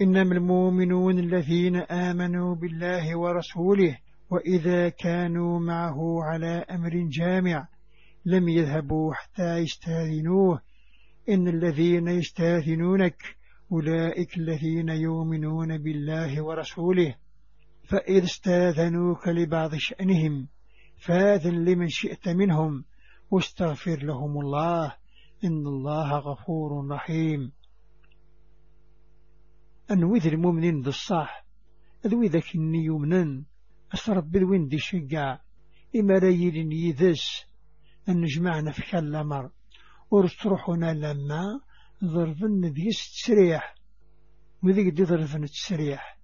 إنما 0.00 0.34
المؤمنون 0.34 1.18
الذين 1.18 1.76
آمنوا 1.76 2.54
بالله 2.54 3.18
ورسوله 3.18 3.98
وإذا 4.30 4.88
كانوا 4.88 5.60
معه 5.60 6.22
على 6.22 6.64
أمر 6.70 7.08
جامع 7.08 7.68
لم 8.24 8.48
يذهبوا 8.48 9.14
حتى 9.14 9.56
يستاذنوه 9.56 10.60
إن 11.28 11.48
الذين 11.48 12.08
يستاذنونك 12.08 13.36
أولئك 13.72 14.36
الذين 14.36 14.88
يؤمنون 14.88 15.78
بالله 15.78 16.42
ورسوله 16.42 17.14
فإذا 17.84 18.24
استاذنوك 18.24 19.28
لبعض 19.28 19.74
شأنهم 19.74 20.48
فاذن 20.96 21.64
لمن 21.64 21.88
شئت 21.88 22.28
منهم 22.28 22.84
واستغفر 23.30 24.02
لهم 24.02 24.40
الله 24.40 24.96
إن 25.44 25.66
الله 25.66 26.18
غفور 26.18 26.88
رحيم. 26.90 27.52
أنوذ 29.90 30.26
المؤمنين 30.26 30.80
ذي 30.80 30.88
الصح 30.88 31.44
أذوي 32.06 32.28
ذاك 32.28 32.54
إني 32.54 32.84
يمنن 32.84 33.44
أسرب 33.94 34.30
بالوين 34.30 34.68
دي 34.68 34.78
شقع 34.78 35.38
إما 35.96 36.18
ريل 36.18 36.72
يذس 36.72 37.44
أن 38.08 38.20
نجمعنا 38.20 38.72
في 38.72 38.82
ورستروحنا 40.10 40.94
لما 40.94 41.60
ضربن 42.04 42.72
ديس 42.72 43.12
تسريح. 43.12 43.74
وذيك 44.62 44.94
دي 44.94 45.04
ضربن 45.04 45.46
تسريح؟ 45.46 46.18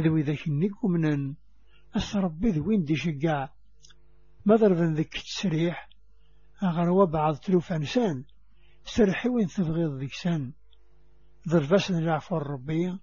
ذوي 0.00 0.22
ذاك 0.22 0.46
النقومنا 0.46 1.34
أسربي 1.96 2.50
ذوين 2.50 2.84
دي 2.84 2.96
شقع 2.96 3.48
مضرب 4.46 4.76
ذك 4.76 5.12
تسريح؟ 5.12 5.88
أغروا 6.62 7.04
بعض 7.04 7.36
تلوف 7.36 7.72
أنسان. 7.72 8.24
سرحي 8.84 9.28
وين 9.28 9.46
تبغيض 9.46 9.94
ذيك 9.94 10.12
سان. 10.12 10.52
ضرباس 11.48 11.90
نعفو 11.90 12.36
الربي 12.36 12.98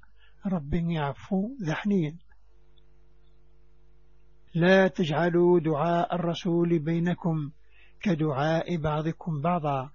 ربي 0.45 0.93
يعفو 0.93 1.55
ذا 1.63 1.73
حنين 1.73 2.19
لا 4.55 4.87
تجعلوا 4.87 5.59
دعاء 5.59 6.15
الرسول 6.15 6.79
بينكم 6.79 7.51
كدعاء 8.01 8.77
بعضكم 8.77 9.41
بعضا. 9.41 9.91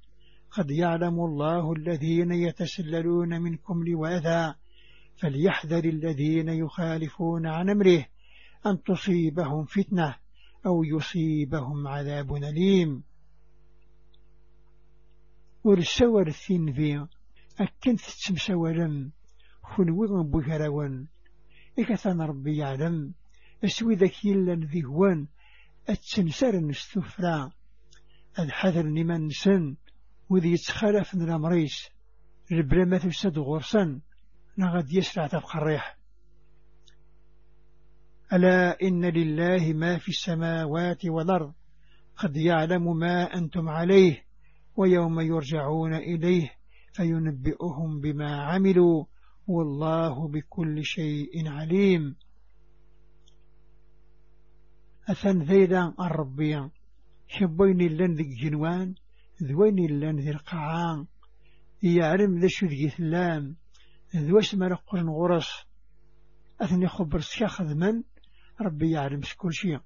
قد 0.57 0.71
يعلم 0.71 1.21
الله 1.21 1.73
الذين 1.73 2.33
يتسللون 2.33 3.43
منكم 3.43 3.85
لواذا 3.85 4.55
فليحذر 5.17 5.85
الذين 5.85 6.49
يخالفون 6.49 7.47
عن 7.47 7.71
أمره 7.71 8.07
أن 8.67 8.83
تصيبهم 8.83 9.65
فتنة 9.65 10.17
أو 10.67 10.85
يصيبهم 10.85 11.89
عذاب 11.89 12.35
أليم. 12.35 13.03
ورسور 15.65 16.27
الثين 16.27 16.73
في 16.73 17.07
أكنت 17.61 18.01
تمسولا 18.27 19.11
خنوي 19.63 20.25
بكراون 20.25 21.09
إكثان 21.79 22.21
ربي 22.21 22.57
يعلم 22.57 23.15
أسوي 23.65 23.95
ذاك 23.95 24.25
يلا 24.25 24.55
ذي 24.55 24.85
هوان 24.85 25.27
أتسنسر 25.89 26.57
نستفرا 26.57 27.51
الحذر 28.39 28.83
لمن 28.83 29.31
سن 29.31 29.77
وذي 30.29 30.53
يتخالف 30.53 31.15
من 31.15 31.23
الأمريس. 31.23 31.89
البلا 32.53 32.99
تسد 32.99 33.39
غرسا. 33.39 34.01
نغد 34.59 34.93
يسرع 34.93 35.27
تبقى 35.27 35.59
الريح 35.59 35.99
ألا 38.33 38.83
إن 38.83 39.05
لله 39.05 39.73
ما 39.73 39.99
في 39.99 40.09
السماوات 40.09 41.07
والأرض. 41.07 41.53
قد 42.17 42.37
يعلم 42.37 42.97
ما 42.97 43.35
أنتم 43.35 43.69
عليه 43.69 44.25
ويوم 44.77 45.21
يرجعون 45.21 45.95
إليه 45.95 46.51
فينبئهم 46.93 48.01
بما 48.01 48.43
عملوا. 48.43 49.05
والله 49.47 50.29
بكل 50.29 50.85
شيء 50.85 51.49
عليم. 51.49 52.17
أثن 55.11 55.43
ذيلا 55.43 55.95
الربيا 56.01 56.71
شبين 57.29 57.81
اللن 57.81 58.15
ذي 58.15 58.25
ذوين 59.43 59.79
اللن 59.79 60.17
ذي 60.17 60.31
القعان 60.31 61.07
يعلم 61.83 62.39
ذا 62.39 62.49
شو 62.49 62.67
ذي 62.67 62.89
ثلام 62.89 63.57
ذو 64.17 64.39
اسم 64.39 64.63
رقل 64.63 65.09
غرس 65.09 65.67
أثني 66.61 66.89
خبر 66.89 67.21
سياخذ 67.21 67.75
من 67.75 68.03
ربي 68.61 68.91
يعلم 68.91 69.21
كل 69.37 69.53
شيء 69.53 69.81